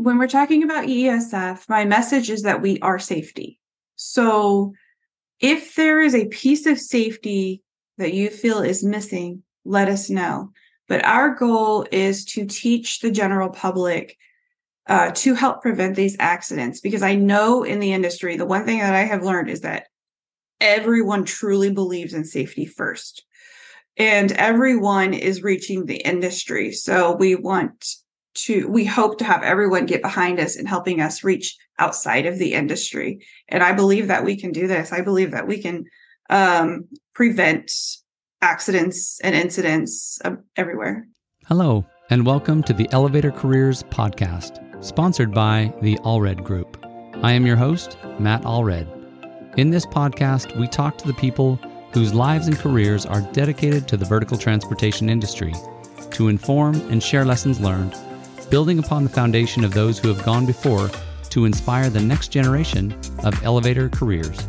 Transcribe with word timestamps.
when 0.00 0.16
we're 0.16 0.26
talking 0.28 0.62
about 0.62 0.86
EESF, 0.86 1.68
my 1.68 1.84
message 1.84 2.30
is 2.30 2.42
that 2.42 2.62
we 2.62 2.78
are 2.80 2.98
safety. 2.98 3.60
So 3.96 4.72
if 5.40 5.74
there 5.74 6.00
is 6.00 6.14
a 6.14 6.28
piece 6.28 6.64
of 6.64 6.78
safety 6.78 7.62
that 7.98 8.14
you 8.14 8.30
feel 8.30 8.60
is 8.62 8.82
missing, 8.82 9.42
let 9.66 9.88
us 9.88 10.08
know. 10.08 10.52
But 10.88 11.04
our 11.04 11.34
goal 11.34 11.86
is 11.92 12.24
to 12.26 12.46
teach 12.46 13.00
the 13.00 13.10
general 13.10 13.50
public 13.50 14.16
uh, 14.86 15.10
to 15.16 15.34
help 15.34 15.60
prevent 15.60 15.96
these 15.96 16.16
accidents 16.18 16.80
because 16.80 17.02
I 17.02 17.14
know 17.14 17.62
in 17.62 17.78
the 17.78 17.92
industry, 17.92 18.38
the 18.38 18.46
one 18.46 18.64
thing 18.64 18.78
that 18.78 18.94
I 18.94 19.02
have 19.02 19.22
learned 19.22 19.50
is 19.50 19.60
that 19.60 19.88
everyone 20.62 21.26
truly 21.26 21.70
believes 21.70 22.14
in 22.14 22.24
safety 22.24 22.64
first. 22.64 23.26
And 23.98 24.32
everyone 24.32 25.12
is 25.12 25.42
reaching 25.42 25.84
the 25.84 25.98
industry. 25.98 26.72
So 26.72 27.14
we 27.16 27.34
want 27.34 27.84
to 28.34 28.68
we 28.68 28.84
hope 28.84 29.18
to 29.18 29.24
have 29.24 29.42
everyone 29.42 29.86
get 29.86 30.02
behind 30.02 30.38
us 30.38 30.56
in 30.56 30.66
helping 30.66 31.00
us 31.00 31.24
reach 31.24 31.56
outside 31.78 32.26
of 32.26 32.38
the 32.38 32.54
industry. 32.54 33.24
And 33.48 33.62
i 33.62 33.72
believe 33.72 34.08
that 34.08 34.24
we 34.24 34.36
can 34.36 34.52
do 34.52 34.66
this. 34.66 34.92
I 34.92 35.00
believe 35.00 35.32
that 35.32 35.46
we 35.46 35.60
can 35.60 35.84
um, 36.28 36.86
prevent 37.14 37.72
accidents 38.40 39.20
and 39.20 39.34
incidents 39.34 40.18
everywhere. 40.56 41.06
Hello 41.46 41.84
and 42.08 42.24
welcome 42.24 42.62
to 42.64 42.72
the 42.72 42.88
elevator 42.92 43.30
careers 43.30 43.82
podcast 43.84 44.84
sponsored 44.84 45.34
by 45.34 45.72
the 45.82 45.96
allred 45.98 46.44
group. 46.44 46.76
I 47.22 47.32
am 47.32 47.46
your 47.46 47.56
host 47.56 47.98
matt 48.18 48.42
allred. 48.42 48.88
In 49.58 49.70
this 49.70 49.86
podcast 49.86 50.56
we 50.58 50.68
talk 50.68 50.96
to 50.98 51.06
the 51.06 51.14
people 51.14 51.56
whose 51.92 52.14
lives 52.14 52.46
and 52.46 52.56
careers 52.56 53.04
are 53.04 53.20
dedicated 53.32 53.88
to 53.88 53.96
the 53.96 54.04
vertical 54.04 54.38
transportation 54.38 55.10
industry 55.10 55.52
to 56.12 56.28
inform 56.28 56.76
and 56.90 57.02
share 57.02 57.24
lessons 57.24 57.60
learned 57.60 57.96
building 58.50 58.80
upon 58.80 59.04
the 59.04 59.10
foundation 59.10 59.64
of 59.64 59.72
those 59.72 59.98
who 59.98 60.08
have 60.08 60.24
gone 60.24 60.44
before 60.44 60.90
to 61.30 61.44
inspire 61.44 61.88
the 61.88 62.02
next 62.02 62.28
generation 62.28 62.92
of 63.24 63.42
elevator 63.44 63.88
careers. 63.88 64.46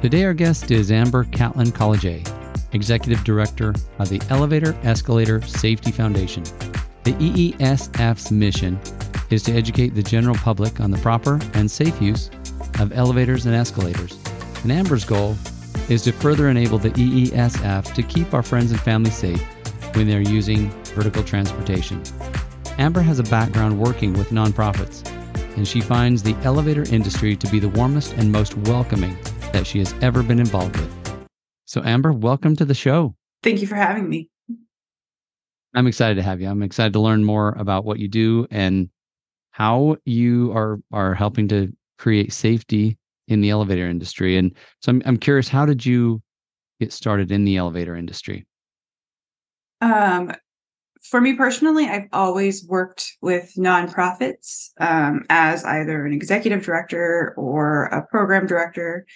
Today, 0.00 0.24
our 0.24 0.32
guest 0.32 0.70
is 0.70 0.90
Amber 0.90 1.24
Catlin-Kolodziej, 1.24 2.26
Executive 2.72 3.22
Director 3.22 3.74
of 3.98 4.08
the 4.08 4.22
Elevator 4.30 4.74
Escalator 4.82 5.42
Safety 5.42 5.92
Foundation. 5.92 6.42
The 7.04 7.12
EESF's 7.14 8.30
mission 8.30 8.80
is 9.30 9.42
to 9.44 9.52
educate 9.52 9.90
the 9.90 10.02
general 10.02 10.36
public 10.36 10.80
on 10.80 10.90
the 10.90 10.98
proper 10.98 11.38
and 11.52 11.70
safe 11.70 12.00
use 12.00 12.30
of 12.80 12.92
elevators 12.92 13.44
and 13.44 13.54
escalators. 13.54 14.18
And 14.62 14.72
Amber's 14.72 15.04
goal 15.04 15.36
is 15.88 16.02
to 16.04 16.12
further 16.12 16.48
enable 16.48 16.78
the 16.78 16.90
EESF 16.90 17.92
to 17.94 18.02
keep 18.02 18.32
our 18.32 18.42
friends 18.42 18.70
and 18.70 18.80
family 18.80 19.10
safe 19.10 19.42
when 19.94 20.08
they're 20.08 20.20
using 20.20 20.70
vertical 20.94 21.22
transportation. 21.22 22.02
Amber 22.78 23.02
has 23.02 23.18
a 23.18 23.24
background 23.24 23.78
working 23.78 24.14
with 24.14 24.30
nonprofits, 24.30 25.06
and 25.56 25.68
she 25.68 25.80
finds 25.80 26.22
the 26.22 26.34
elevator 26.42 26.84
industry 26.92 27.36
to 27.36 27.46
be 27.50 27.58
the 27.58 27.68
warmest 27.68 28.14
and 28.14 28.32
most 28.32 28.56
welcoming 28.56 29.16
that 29.52 29.66
she 29.66 29.78
has 29.78 29.94
ever 30.00 30.22
been 30.22 30.40
involved 30.40 30.76
with. 30.78 31.28
So, 31.66 31.82
Amber, 31.84 32.12
welcome 32.12 32.56
to 32.56 32.64
the 32.64 32.74
show. 32.74 33.14
Thank 33.42 33.60
you 33.60 33.66
for 33.66 33.74
having 33.74 34.08
me. 34.08 34.30
I'm 35.74 35.86
excited 35.86 36.14
to 36.14 36.22
have 36.22 36.40
you. 36.40 36.48
I'm 36.48 36.62
excited 36.62 36.92
to 36.94 37.00
learn 37.00 37.24
more 37.24 37.50
about 37.58 37.84
what 37.84 37.98
you 37.98 38.08
do 38.08 38.46
and 38.50 38.88
how 39.50 39.96
you 40.04 40.52
are 40.52 40.80
are 40.92 41.14
helping 41.14 41.48
to 41.48 41.72
create 41.98 42.32
safety 42.32 42.96
in 43.28 43.42
the 43.42 43.50
elevator 43.50 43.88
industry. 43.88 44.36
And 44.36 44.54
so 44.80 44.90
I'm 44.90 45.02
I'm 45.04 45.16
curious, 45.18 45.48
how 45.48 45.66
did 45.66 45.84
you 45.84 46.22
get 46.80 46.92
started 46.92 47.30
in 47.30 47.44
the 47.44 47.56
elevator 47.56 47.96
industry? 47.96 48.46
Um, 49.80 50.32
for 51.02 51.20
me 51.20 51.34
personally, 51.34 51.86
I've 51.86 52.08
always 52.12 52.64
worked 52.64 53.16
with 53.20 53.52
nonprofits 53.56 54.70
um, 54.78 55.24
as 55.28 55.64
either 55.64 56.06
an 56.06 56.12
executive 56.12 56.64
director 56.64 57.34
or 57.36 57.84
a 57.86 58.06
program 58.06 58.46
director. 58.46 59.06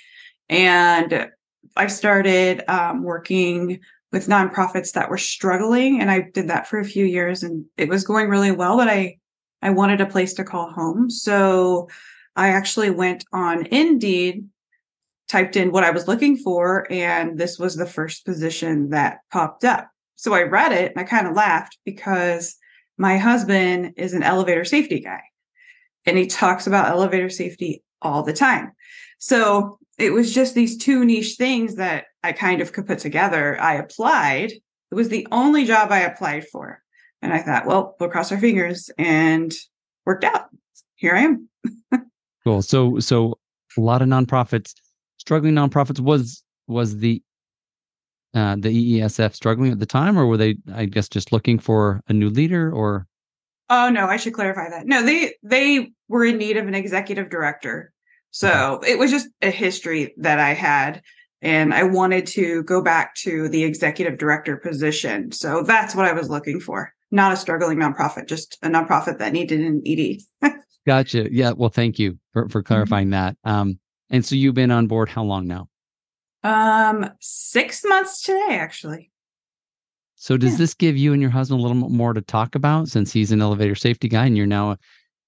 And 0.48 1.30
I 1.76 1.86
started 1.86 2.68
um, 2.68 3.02
working 3.02 3.80
with 4.12 4.28
nonprofits 4.28 4.92
that 4.92 5.10
were 5.10 5.18
struggling. 5.18 6.00
And 6.00 6.10
I 6.10 6.28
did 6.32 6.48
that 6.48 6.66
for 6.66 6.78
a 6.78 6.84
few 6.84 7.04
years 7.04 7.42
and 7.42 7.64
it 7.76 7.88
was 7.88 8.04
going 8.04 8.28
really 8.28 8.52
well, 8.52 8.76
but 8.76 8.88
I, 8.88 9.18
I 9.62 9.70
wanted 9.70 10.00
a 10.00 10.06
place 10.06 10.34
to 10.34 10.44
call 10.44 10.70
home. 10.70 11.08
So 11.08 11.88
I 12.34 12.48
actually 12.48 12.90
went 12.90 13.24
on 13.32 13.66
Indeed, 13.66 14.48
typed 15.28 15.56
in 15.56 15.72
what 15.72 15.84
I 15.84 15.90
was 15.90 16.08
looking 16.08 16.36
for, 16.36 16.86
and 16.90 17.38
this 17.38 17.58
was 17.58 17.76
the 17.76 17.86
first 17.86 18.24
position 18.24 18.90
that 18.90 19.18
popped 19.30 19.64
up 19.64 19.90
so 20.16 20.34
I 20.34 20.42
read 20.42 20.72
it 20.72 20.92
and 20.92 21.00
I 21.00 21.04
kind 21.04 21.26
of 21.26 21.34
laughed 21.34 21.78
because 21.84 22.56
my 22.98 23.18
husband 23.18 23.92
is 23.96 24.14
an 24.14 24.22
elevator 24.22 24.64
safety 24.64 25.00
guy 25.00 25.20
and 26.06 26.16
he 26.16 26.26
talks 26.26 26.66
about 26.66 26.88
elevator 26.88 27.28
safety 27.28 27.82
all 28.00 28.22
the 28.22 28.32
time. 28.32 28.72
So 29.18 29.78
it 29.98 30.12
was 30.12 30.34
just 30.34 30.54
these 30.54 30.76
two 30.76 31.04
niche 31.04 31.36
things 31.36 31.76
that 31.76 32.06
I 32.22 32.32
kind 32.32 32.60
of 32.60 32.72
could 32.72 32.86
put 32.86 32.98
together. 32.98 33.60
I 33.60 33.74
applied. 33.74 34.52
It 34.52 34.94
was 34.94 35.08
the 35.08 35.26
only 35.30 35.64
job 35.64 35.90
I 35.90 36.00
applied 36.00 36.46
for. 36.48 36.82
And 37.22 37.32
I 37.32 37.38
thought, 37.38 37.66
well, 37.66 37.96
we'll 37.98 38.10
cross 38.10 38.30
our 38.30 38.38
fingers 38.38 38.90
and 38.98 39.54
worked 40.04 40.24
out. 40.24 40.48
Here 40.96 41.14
I 41.14 41.20
am. 41.20 41.48
cool. 42.44 42.62
So 42.62 42.98
so 43.00 43.38
a 43.76 43.80
lot 43.80 44.02
of 44.02 44.08
nonprofits, 44.08 44.74
struggling 45.18 45.54
nonprofits 45.54 46.00
was 46.00 46.42
was 46.68 46.98
the 46.98 47.22
uh, 48.36 48.54
the 48.54 49.00
EESF 49.00 49.34
struggling 49.34 49.72
at 49.72 49.80
the 49.80 49.86
time, 49.86 50.18
or 50.18 50.26
were 50.26 50.36
they, 50.36 50.56
I 50.74 50.84
guess, 50.84 51.08
just 51.08 51.32
looking 51.32 51.58
for 51.58 52.02
a 52.06 52.12
new 52.12 52.28
leader? 52.28 52.70
Or 52.70 53.06
oh 53.70 53.88
no, 53.88 54.06
I 54.06 54.18
should 54.18 54.34
clarify 54.34 54.68
that. 54.68 54.86
No, 54.86 55.02
they 55.02 55.32
they 55.42 55.92
were 56.08 56.26
in 56.26 56.36
need 56.36 56.58
of 56.58 56.68
an 56.68 56.74
executive 56.74 57.30
director, 57.30 57.94
so 58.32 58.80
it 58.86 58.98
was 58.98 59.10
just 59.10 59.28
a 59.40 59.50
history 59.50 60.12
that 60.18 60.38
I 60.38 60.52
had, 60.52 61.00
and 61.40 61.72
I 61.72 61.84
wanted 61.84 62.26
to 62.28 62.62
go 62.64 62.82
back 62.82 63.14
to 63.22 63.48
the 63.48 63.64
executive 63.64 64.18
director 64.18 64.58
position. 64.58 65.32
So 65.32 65.62
that's 65.62 65.94
what 65.94 66.04
I 66.04 66.12
was 66.12 66.28
looking 66.28 66.60
for. 66.60 66.92
Not 67.10 67.32
a 67.32 67.36
struggling 67.36 67.78
nonprofit, 67.78 68.28
just 68.28 68.58
a 68.62 68.68
nonprofit 68.68 69.18
that 69.18 69.32
needed 69.32 69.60
an 69.60 69.82
ED. 69.86 70.52
gotcha. 70.86 71.32
Yeah. 71.32 71.52
Well, 71.52 71.70
thank 71.70 71.98
you 71.98 72.18
for 72.34 72.50
for 72.50 72.60
mm-hmm. 72.60 72.66
clarifying 72.66 73.06
mm-hmm. 73.06 73.34
that. 73.44 73.50
Um, 73.50 73.78
and 74.10 74.22
so 74.22 74.34
you've 74.34 74.54
been 74.54 74.70
on 74.70 74.88
board 74.88 75.08
how 75.08 75.24
long 75.24 75.46
now? 75.46 75.68
Um, 76.46 77.10
six 77.20 77.84
months 77.84 78.22
today, 78.22 78.50
actually. 78.50 79.10
So 80.14 80.36
does 80.36 80.52
yeah. 80.52 80.58
this 80.58 80.74
give 80.74 80.96
you 80.96 81.12
and 81.12 81.20
your 81.20 81.30
husband 81.30 81.60
a 81.60 81.62
little 81.62 81.76
more 81.76 82.12
to 82.12 82.20
talk 82.20 82.54
about 82.54 82.88
since 82.88 83.12
he's 83.12 83.32
an 83.32 83.42
elevator 83.42 83.74
safety 83.74 84.08
guy 84.08 84.26
and 84.26 84.36
you're 84.36 84.46
now 84.46 84.76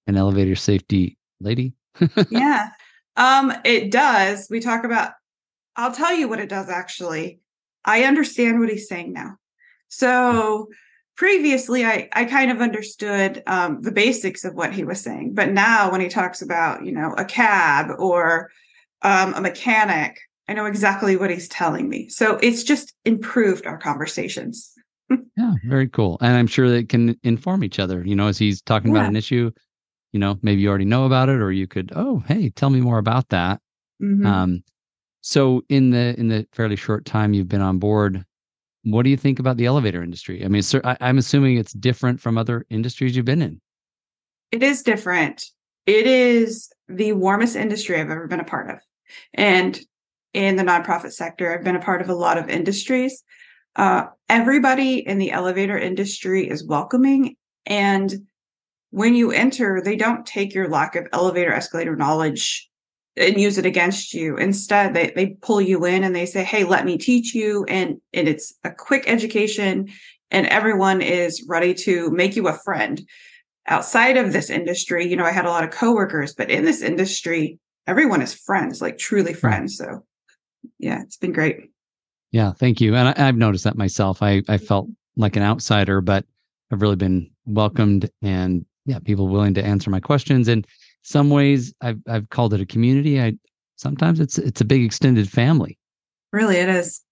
an 0.06 0.16
elevator 0.16 0.54
safety 0.54 1.18
lady? 1.40 1.74
yeah. 2.30 2.70
Um, 3.16 3.52
it 3.64 3.90
does. 3.90 4.46
We 4.48 4.60
talk 4.60 4.84
about 4.84 5.12
I'll 5.76 5.92
tell 5.92 6.14
you 6.14 6.28
what 6.28 6.40
it 6.40 6.48
does 6.48 6.68
actually. 6.68 7.40
I 7.84 8.04
understand 8.04 8.60
what 8.60 8.68
he's 8.68 8.88
saying 8.88 9.12
now. 9.12 9.36
So 9.88 10.68
previously 11.16 11.84
I, 11.84 12.08
I 12.12 12.24
kind 12.26 12.50
of 12.50 12.60
understood 12.60 13.42
um, 13.46 13.82
the 13.82 13.92
basics 13.92 14.44
of 14.44 14.54
what 14.54 14.72
he 14.72 14.84
was 14.84 15.00
saying. 15.00 15.34
But 15.34 15.50
now 15.50 15.90
when 15.90 16.00
he 16.00 16.08
talks 16.08 16.42
about, 16.42 16.84
you 16.84 16.92
know, 16.92 17.12
a 17.18 17.24
cab 17.24 17.90
or 17.98 18.50
um, 19.02 19.34
a 19.34 19.40
mechanic 19.40 20.18
I 20.48 20.54
know 20.54 20.66
exactly 20.66 21.16
what 21.16 21.31
he's 21.31 21.48
telling 21.48 21.88
me. 21.88 22.09
So 22.09 22.36
it's 22.42 22.62
just 22.62 22.94
improved 23.04 23.66
our 23.66 23.78
conversations. 23.78 24.72
yeah, 25.36 25.53
very 25.66 25.88
cool. 25.88 26.19
And 26.20 26.36
I'm 26.36 26.47
sure 26.47 26.70
that 26.70 26.88
can 26.88 27.16
inform 27.22 27.62
each 27.64 27.78
other, 27.78 28.03
you 28.04 28.16
know, 28.16 28.28
as 28.28 28.38
he's 28.38 28.62
talking 28.62 28.94
yeah. 28.94 29.00
about 29.00 29.10
an 29.10 29.16
issue, 29.16 29.50
you 30.12 30.20
know, 30.20 30.38
maybe 30.42 30.62
you 30.62 30.69
already 30.69 30.84
know 30.84 31.04
about 31.04 31.28
it 31.28 31.41
or 31.41 31.53
you 31.53 31.66
could, 31.66 31.92
oh, 31.94 32.22
hey, 32.26 32.50
tell 32.50 32.70
me 32.70 32.81
more 32.81 32.98
about 32.98 33.28
that. 33.28 33.60
Mm-hmm. 34.03 34.26
Um, 34.26 34.64
so 35.20 35.62
in 35.69 35.91
the 35.91 36.19
in 36.19 36.28
the 36.28 36.47
fairly 36.53 36.76
short 36.76 37.04
time 37.04 37.34
you've 37.34 37.48
been 37.48 37.60
on 37.60 37.78
board, 37.78 38.25
what 38.84 39.03
do 39.03 39.10
you 39.10 39.16
think 39.16 39.38
about 39.38 39.56
the 39.56 39.66
elevator 39.66 40.03
industry? 40.03 40.44
I 40.44 40.48
mean, 40.48 40.62
sir, 40.62 40.81
I, 40.84 40.97
I'm 41.00 41.19
assuming 41.19 41.58
it's 41.58 41.72
different 41.72 42.20
from 42.20 42.38
other 42.38 42.64
industries 42.70 43.16
you've 43.16 43.26
been 43.26 43.42
in. 43.42 43.60
It 44.53 44.62
is 44.62 44.82
different. 44.82 45.44
It 45.87 46.06
is 46.06 46.70
the 46.88 47.12
warmest 47.12 47.56
industry 47.56 48.00
I've 48.00 48.11
ever 48.11 48.26
been 48.26 48.40
a 48.40 48.44
part 48.44 48.70
of. 48.70 48.78
And 49.34 49.78
in 50.34 50.56
the 50.56 50.62
nonprofit 50.62 51.12
sector. 51.12 51.52
I've 51.52 51.64
been 51.64 51.76
a 51.76 51.80
part 51.80 52.02
of 52.02 52.08
a 52.08 52.14
lot 52.14 52.38
of 52.38 52.48
industries. 52.48 53.22
Uh, 53.76 54.06
everybody 54.28 54.98
in 54.98 55.19
the 55.19 55.30
elevator 55.30 55.78
industry 55.78 56.48
is 56.48 56.66
welcoming. 56.66 57.36
And 57.66 58.12
when 58.90 59.14
you 59.14 59.30
enter, 59.30 59.80
they 59.82 59.96
don't 59.96 60.26
take 60.26 60.54
your 60.54 60.69
lack 60.69 60.96
of 60.96 61.06
elevator 61.12 61.52
escalator 61.52 61.96
knowledge 61.96 62.69
and 63.16 63.40
use 63.40 63.58
it 63.58 63.66
against 63.66 64.14
you. 64.14 64.36
Instead, 64.36 64.94
they, 64.94 65.12
they 65.14 65.36
pull 65.40 65.60
you 65.60 65.84
in 65.84 66.04
and 66.04 66.14
they 66.14 66.26
say, 66.26 66.44
Hey, 66.44 66.64
let 66.64 66.84
me 66.84 66.96
teach 66.96 67.34
you. 67.34 67.64
And, 67.69 68.00
and 68.12 68.28
it's 68.28 68.54
a 68.64 68.70
quick 68.70 69.04
education 69.06 69.88
and 70.31 70.46
everyone 70.46 71.00
is 71.00 71.44
ready 71.48 71.74
to 71.74 72.10
make 72.10 72.36
you 72.36 72.48
a 72.48 72.58
friend. 72.58 73.00
Outside 73.66 74.16
of 74.16 74.32
this 74.32 74.50
industry, 74.50 75.06
you 75.06 75.16
know, 75.16 75.24
I 75.24 75.32
had 75.32 75.46
a 75.46 75.50
lot 75.50 75.64
of 75.64 75.70
coworkers, 75.70 76.34
but 76.34 76.50
in 76.50 76.64
this 76.64 76.81
industry, 76.81 77.58
everyone 77.86 78.22
is 78.22 78.34
friends, 78.34 78.81
like 78.81 78.98
truly 78.98 79.34
friends. 79.34 79.76
So 79.76 80.04
yeah, 80.78 81.02
it's 81.02 81.16
been 81.16 81.32
great. 81.32 81.70
Yeah, 82.30 82.52
thank 82.52 82.80
you. 82.80 82.94
And 82.94 83.08
I, 83.08 83.26
have 83.26 83.36
noticed 83.36 83.64
that 83.64 83.76
myself. 83.76 84.22
I 84.22 84.42
I 84.48 84.58
felt 84.58 84.88
like 85.16 85.36
an 85.36 85.42
outsider, 85.42 86.00
but 86.00 86.25
I've 86.70 86.82
really 86.82 86.96
been 86.96 87.30
welcomed 87.46 88.10
and 88.22 88.64
yeah, 88.84 88.98
people 88.98 89.28
willing 89.28 89.54
to 89.54 89.64
answer 89.64 89.90
my 89.90 90.00
questions. 90.00 90.48
And 90.48 90.66
some 91.02 91.30
ways 91.30 91.72
I've 91.80 92.00
I've 92.08 92.28
called 92.30 92.54
it 92.54 92.60
a 92.60 92.66
community. 92.66 93.20
I 93.20 93.34
sometimes 93.76 94.20
it's 94.20 94.38
it's 94.38 94.60
a 94.60 94.66
big 94.66 94.84
extended 94.84 95.30
family. 95.30 95.78
Really, 96.32 96.56
it 96.56 96.69
is. 96.69 97.02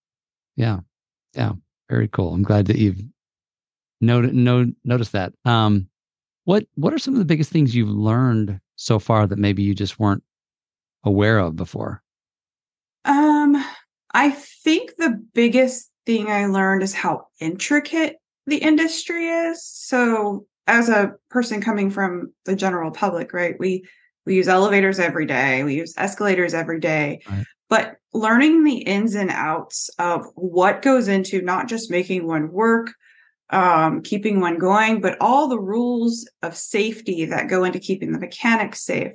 Yeah, 0.56 0.80
yeah, 1.34 1.52
very 1.88 2.08
cool. 2.08 2.34
I'm 2.34 2.42
glad 2.42 2.66
that 2.66 2.76
you've 2.76 3.00
noted 4.00 4.34
no, 4.34 4.66
noticed 4.84 5.12
that. 5.12 5.32
Um, 5.44 5.88
what 6.44 6.66
what 6.74 6.92
are 6.92 6.98
some 6.98 7.14
of 7.14 7.18
the 7.18 7.24
biggest 7.24 7.50
things 7.50 7.74
you've 7.74 7.88
learned 7.88 8.60
so 8.76 8.98
far 8.98 9.26
that 9.26 9.38
maybe 9.38 9.62
you 9.62 9.74
just 9.74 9.98
weren't 9.98 10.22
aware 11.04 11.38
of 11.38 11.56
before? 11.56 12.02
Um, 13.04 13.35
I 14.16 14.30
think 14.30 14.96
the 14.96 15.22
biggest 15.34 15.90
thing 16.06 16.30
I 16.30 16.46
learned 16.46 16.82
is 16.82 16.94
how 16.94 17.26
intricate 17.38 18.16
the 18.46 18.56
industry 18.56 19.26
is. 19.26 19.62
So 19.62 20.46
as 20.66 20.88
a 20.88 21.12
person 21.28 21.60
coming 21.60 21.90
from 21.90 22.32
the 22.46 22.56
general 22.56 22.90
public, 22.90 23.34
right? 23.34 23.56
We 23.58 23.84
we 24.24 24.34
use 24.34 24.48
elevators 24.48 24.98
every 24.98 25.26
day, 25.26 25.64
we 25.64 25.74
use 25.74 25.92
escalators 25.98 26.54
every 26.54 26.80
day. 26.80 27.20
Right. 27.28 27.44
But 27.68 27.96
learning 28.14 28.64
the 28.64 28.78
ins 28.78 29.14
and 29.14 29.30
outs 29.30 29.90
of 29.98 30.24
what 30.34 30.80
goes 30.80 31.08
into 31.08 31.42
not 31.42 31.68
just 31.68 31.90
making 31.90 32.26
one 32.26 32.50
work, 32.50 32.94
um, 33.50 34.00
keeping 34.00 34.40
one 34.40 34.58
going, 34.58 35.02
but 35.02 35.18
all 35.20 35.46
the 35.46 35.60
rules 35.60 36.26
of 36.42 36.56
safety 36.56 37.26
that 37.26 37.50
go 37.50 37.64
into 37.64 37.78
keeping 37.78 38.12
the 38.12 38.18
mechanics 38.18 38.82
safe, 38.82 39.12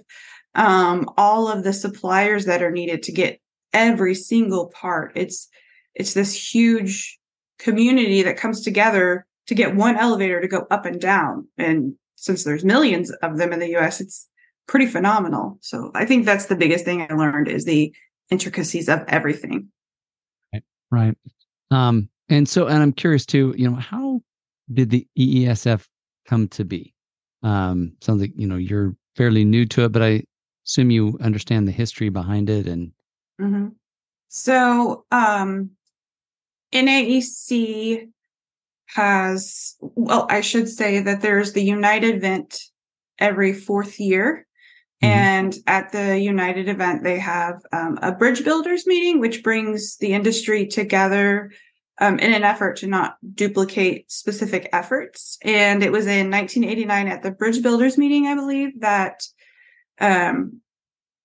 um, 0.54 1.09
all 1.18 1.47
of 1.47 1.63
the 1.63 1.74
suppliers 1.74 2.45
that 2.45 2.62
are 2.62 2.71
needed 2.71 3.01
to 3.04 3.12
get 3.12 3.42
every 3.73 4.15
single 4.15 4.68
part. 4.68 5.12
It's 5.15 5.47
it's 5.95 6.13
this 6.13 6.53
huge 6.53 7.19
community 7.59 8.23
that 8.23 8.38
comes 8.38 8.62
together 8.62 9.25
to 9.47 9.56
get 9.56 9.75
one 9.75 9.97
elevator 9.97 10.41
to 10.41 10.47
go 10.47 10.65
up 10.71 10.85
and 10.85 11.00
down. 11.00 11.47
And 11.57 11.94
since 12.15 12.44
there's 12.44 12.63
millions 12.63 13.12
of 13.12 13.38
them 13.38 13.53
in 13.53 13.59
the 13.59 13.75
US, 13.77 14.01
it's 14.01 14.27
pretty 14.68 14.88
phenomenal. 14.88 15.57
So 15.62 15.91
I 15.94 16.06
think 16.06 16.25
that's 16.25 16.45
the 16.45 16.56
biggest 16.56 16.85
thing 16.85 17.01
I 17.01 17.13
learned 17.13 17.47
is 17.47 17.65
the 17.65 17.94
intricacies 18.29 18.88
of 18.88 19.03
everything. 19.07 19.68
Right. 20.53 20.63
Right. 20.89 21.18
Um, 21.69 22.09
and 22.29 22.47
so, 22.47 22.68
and 22.68 22.81
I'm 22.81 22.94
curious 22.94 23.25
too, 23.25 23.53
you 23.57 23.69
know, 23.69 23.75
how 23.75 24.21
did 24.73 24.89
the 24.89 25.06
EESF 25.18 25.85
come 26.25 26.47
to 26.50 26.63
be? 26.63 26.94
Um, 27.44 27.94
sounds 28.01 28.21
like, 28.21 28.31
you 28.35 28.47
know, 28.47 28.56
you're 28.56 28.95
fairly 29.15 29.44
new 29.44 29.65
to 29.65 29.85
it, 29.85 29.91
but 29.91 30.01
I 30.01 30.23
assume 30.65 30.91
you 30.91 31.18
understand 31.21 31.68
the 31.68 31.73
history 31.73 32.09
behind 32.09 32.50
it 32.50 32.68
and. 32.68 32.91
Mm-hmm. 33.42 33.68
So, 34.30 35.06
um, 35.12 35.72
NAEC 36.74 38.10
has, 38.88 39.76
well, 39.82 40.26
I 40.30 40.42
should 40.42 40.70
say 40.70 41.02
that 41.02 41.22
there's 41.22 41.54
the 41.54 41.64
United 41.64 42.16
event 42.16 42.60
every 43.20 43.54
fourth 43.54 44.00
year. 44.00 44.48
Mm-hmm. 45.04 45.14
And 45.14 45.56
at 45.68 45.92
the 45.92 46.20
United 46.20 46.70
event, 46.70 47.04
they 47.04 47.20
have 47.20 47.62
um, 47.74 47.98
a 48.02 48.12
bridge 48.12 48.44
builders 48.44 48.86
meeting, 48.86 49.20
which 49.20 49.44
brings 49.44 49.98
the 49.98 50.14
industry 50.14 50.68
together 50.68 51.52
um, 52.00 52.20
in 52.20 52.34
an 52.34 52.44
effort 52.44 52.78
to 52.78 52.88
not 52.88 53.18
duplicate 53.34 54.12
specific 54.12 54.70
efforts. 54.74 55.38
And 55.44 55.84
it 55.84 55.92
was 55.92 56.08
in 56.08 56.32
1989 56.32 57.08
at 57.08 57.24
the 57.24 57.32
bridge 57.32 57.62
builders 57.62 57.98
meeting, 57.98 58.28
I 58.28 58.36
believe, 58.36 58.80
that 58.82 59.24
um, 60.00 60.62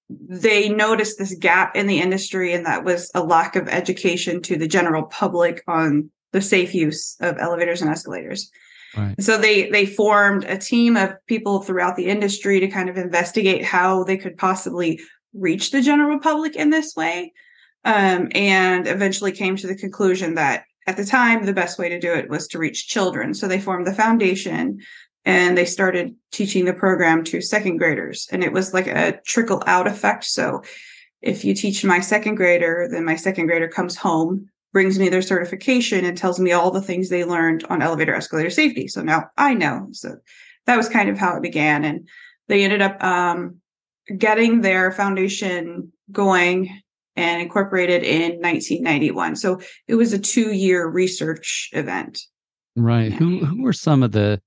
they 0.09 0.69
noticed 0.69 1.19
this 1.19 1.35
gap 1.35 1.75
in 1.75 1.87
the 1.87 2.01
industry, 2.01 2.53
and 2.53 2.65
that 2.67 2.85
was 2.85 3.11
a 3.15 3.23
lack 3.23 3.57
of 3.57 3.69
education 3.69 4.41
to 4.43 4.57
the 4.57 4.69
general 4.69 5.05
public 5.05 5.63
on 5.67 6.11
the 6.33 6.41
safe 6.41 6.75
use 6.75 7.17
of 7.21 7.39
elevators 7.39 7.83
and 7.83 7.91
escalators. 7.91 8.51
Right. 8.97 9.21
So 9.21 9.37
they 9.37 9.69
they 9.71 9.85
formed 9.85 10.45
a 10.45 10.57
team 10.57 10.97
of 10.97 11.15
people 11.27 11.61
throughout 11.61 11.97
the 11.97 12.07
industry 12.07 12.61
to 12.61 12.69
kind 12.69 12.89
of 12.89 12.97
investigate 12.97 13.65
how 13.65 14.05
they 14.05 14.17
could 14.17 14.39
possibly 14.39 15.01
reach 15.35 15.71
the 15.71 15.83
general 15.83 16.19
public 16.19 16.57
in 16.57 16.71
this 16.71 16.95
way, 16.97 17.33
um, 17.85 18.29
and 18.35 18.87
eventually 18.87 19.33
came 19.33 19.57
to 19.57 19.67
the 19.67 19.77
conclusion 19.77 20.35
that 20.37 20.65
at 20.87 20.97
the 20.97 21.05
time 21.05 21.45
the 21.45 21.53
best 21.53 21.79
way 21.79 21.89
to 21.89 21.99
do 21.99 22.13
it 22.13 22.31
was 22.31 22.47
to 22.49 22.59
reach 22.59 22.89
children. 22.89 23.35
So 23.35 23.49
they 23.49 23.61
formed 23.61 23.87
the 23.87 23.95
foundation 23.95 24.79
and 25.27 25.59
they 25.59 25.67
started 25.67 26.15
teaching 26.33 26.65
the 26.65 26.73
program 26.73 27.23
to 27.25 27.43
second 27.43 27.77
graders, 27.77 28.27
and 28.33 28.43
it 28.43 28.53
was 28.53 28.73
like 28.73 28.87
a 28.87 29.21
trickle 29.27 29.63
out 29.67 29.87
effect. 29.87 30.25
So 30.25 30.63
if 31.21 31.45
you 31.45 31.55
teach 31.55 31.85
my 31.85 32.01
second 32.01 32.37
grader, 32.37 32.89
then 32.91 33.05
my 33.05 33.17
second 33.17 33.47
grader 33.47 33.69
comes 33.69 33.97
home 33.97 34.49
brings 34.77 34.99
me 34.99 35.09
their 35.09 35.23
certification 35.23 36.05
and 36.05 36.19
tells 36.19 36.39
me 36.39 36.53
all 36.53 36.71
the 36.71 36.83
things 36.83 37.09
they 37.09 37.25
learned 37.25 37.65
on 37.71 37.81
elevator 37.81 38.15
escalator 38.15 38.51
safety. 38.51 38.87
So 38.87 39.01
now 39.01 39.31
I 39.39 39.55
know. 39.55 39.89
So 39.93 40.17
that 40.67 40.77
was 40.77 40.87
kind 40.87 41.09
of 41.09 41.17
how 41.17 41.35
it 41.35 41.43
began. 41.43 41.83
And 41.83 42.07
they 42.49 42.63
ended 42.63 42.83
up 42.83 43.03
um, 43.03 43.57
getting 44.19 44.61
their 44.61 44.93
foundation 44.93 45.91
going 46.13 46.83
and 47.17 47.41
incorporated 47.41 48.03
in 48.03 48.33
1991. 48.33 49.37
So 49.37 49.63
it 49.89 49.95
was 49.95 50.13
a 50.13 50.19
two 50.19 50.53
year 50.53 50.87
research 50.87 51.71
event. 51.73 52.21
Right. 52.77 53.13
Yeah. 53.13 53.17
Who 53.17 53.47
who 53.47 53.63
were 53.63 53.73
some 53.73 54.03
of 54.03 54.13
the 54.13 54.43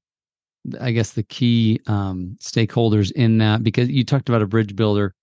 I 0.79 0.91
guess 0.91 1.13
the 1.13 1.23
key 1.23 1.79
um, 1.87 2.37
stakeholders 2.41 3.11
in 3.11 3.37
that? 3.39 3.63
Because 3.63 3.89
you 3.89 4.03
talked 4.03 4.29
about 4.29 4.41
a 4.41 4.47
bridge 4.47 4.75
builder, 4.75 5.13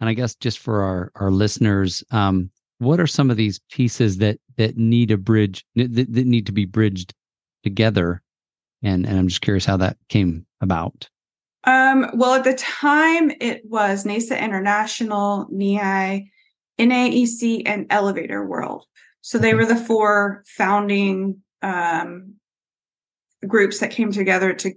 and 0.00 0.08
I 0.08 0.14
guess 0.14 0.34
just 0.34 0.58
for 0.58 0.82
our 0.82 1.12
our 1.16 1.30
listeners, 1.30 2.04
um, 2.10 2.50
what 2.78 3.00
are 3.00 3.06
some 3.06 3.30
of 3.30 3.36
these 3.36 3.60
pieces 3.70 4.18
that 4.18 4.38
that 4.56 4.76
need 4.76 5.10
a 5.10 5.16
bridge 5.16 5.64
that, 5.74 5.94
that 5.94 6.26
need 6.26 6.46
to 6.46 6.52
be 6.52 6.64
bridged 6.64 7.14
together? 7.62 8.22
And 8.82 9.06
and 9.06 9.18
i'm 9.18 9.28
just 9.28 9.40
curious 9.40 9.64
how 9.64 9.76
that 9.78 9.96
came 10.08 10.46
about. 10.60 11.08
Um, 11.64 12.10
well 12.14 12.34
at 12.34 12.44
the 12.44 12.54
time 12.54 13.32
it 13.40 13.62
was 13.64 14.04
NAESA 14.04 14.38
international 14.38 15.48
NEI 15.50 16.30
naec 16.78 17.62
and 17.66 17.86
elevator 17.90 18.44
world. 18.44 18.84
So 19.22 19.38
they 19.38 19.54
were 19.54 19.64
the 19.64 19.76
four 19.76 20.42
founding 20.46 21.42
um, 21.62 22.34
groups 23.46 23.78
that 23.78 23.90
came 23.90 24.12
together 24.12 24.52
to 24.52 24.74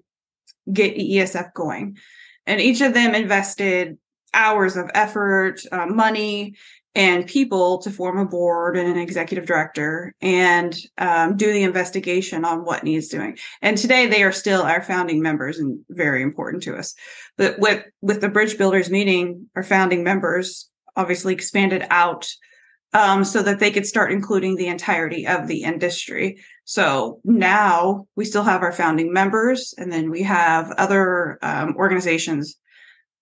get 0.72 0.98
eesf 0.98 1.54
going 1.54 1.98
and 2.46 2.62
each 2.62 2.82
of 2.82 2.94
them 2.94 3.16
invested 3.16 3.98
hours 4.34 4.78
of 4.78 4.90
effort 4.94 5.62
uh, 5.72 5.86
money 5.86 6.56
and 6.98 7.28
people 7.28 7.78
to 7.78 7.92
form 7.92 8.18
a 8.18 8.26
board 8.26 8.76
and 8.76 8.90
an 8.90 8.98
executive 8.98 9.46
director 9.46 10.16
and 10.20 10.76
um, 10.98 11.38
do 11.38 11.54
the 11.54 11.62
investigation 11.62 12.44
on 12.44 12.66
what 12.66 12.84
needs 12.84 13.08
doing. 13.08 13.38
And 13.62 13.78
today 13.78 14.08
they 14.08 14.24
are 14.24 14.32
still 14.32 14.64
our 14.64 14.82
founding 14.82 15.22
members 15.22 15.60
and 15.60 15.80
very 15.90 16.24
important 16.24 16.64
to 16.64 16.76
us. 16.76 16.96
But 17.38 17.60
with 17.60 17.86
with 18.02 18.22
the 18.22 18.30
Bridge 18.30 18.58
Builders 18.58 18.90
meeting, 18.90 19.48
our 19.56 19.62
founding 19.62 20.04
members 20.04 20.72
obviously 20.96 21.34
expanded 21.36 21.86
out 21.92 22.28
um, 22.94 23.24
so 23.24 23.44
that 23.44 23.60
they 23.60 23.72
could 23.72 23.86
start 23.86 24.12
including 24.12 24.56
the 24.56 24.68
entirety 24.68 25.28
of 25.28 25.48
the 25.48 25.64
industry. 25.64 26.42
So 26.66 27.20
now 27.24 28.08
we 28.16 28.26
still 28.26 28.44
have 28.44 28.62
our 28.62 28.72
founding 28.72 29.14
members, 29.14 29.74
and 29.78 29.92
then 29.92 30.10
we 30.10 30.24
have 30.24 30.72
other 30.72 31.38
um, 31.42 31.76
organizations 31.78 32.58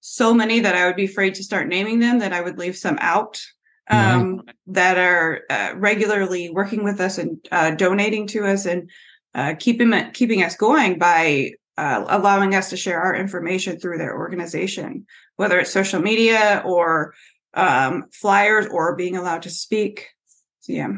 so 0.08 0.36
many 0.36 0.60
that 0.60 0.76
I 0.76 0.86
would 0.86 0.96
be 0.96 1.06
afraid 1.06 1.34
to 1.36 1.44
start 1.44 1.68
naming 1.68 1.98
them 1.98 2.20
that 2.20 2.32
I 2.32 2.42
would 2.42 2.60
leave 2.60 2.78
some 2.78 3.00
out 3.02 3.42
um, 3.90 4.36
right. 4.46 4.56
that 4.68 4.98
are 5.00 5.42
uh, 5.50 5.74
regularly 5.78 6.52
working 6.52 6.84
with 6.84 7.00
us 7.02 7.18
and 7.18 7.40
uh, 7.52 7.72
donating 7.72 8.28
to 8.28 8.46
us 8.46 8.68
and 8.68 8.88
uh, 9.34 9.56
keeping 9.58 9.92
keeping 10.14 10.44
us 10.44 10.56
going 10.56 11.00
by 11.00 11.54
uh, 11.78 12.06
allowing 12.08 12.54
us 12.54 12.70
to 12.70 12.78
share 12.78 13.02
our 13.02 13.16
information 13.16 13.80
through 13.80 13.98
their 13.98 14.16
organization, 14.16 15.08
whether 15.38 15.58
it's 15.58 15.72
social 15.72 16.00
media 16.00 16.62
or 16.64 17.16
um, 17.56 18.06
flyers 18.12 18.68
or 18.68 18.96
being 18.96 19.18
allowed 19.18 19.42
to 19.44 19.50
speak. 19.50 20.10
So, 20.62 20.74
yeah. 20.74 20.90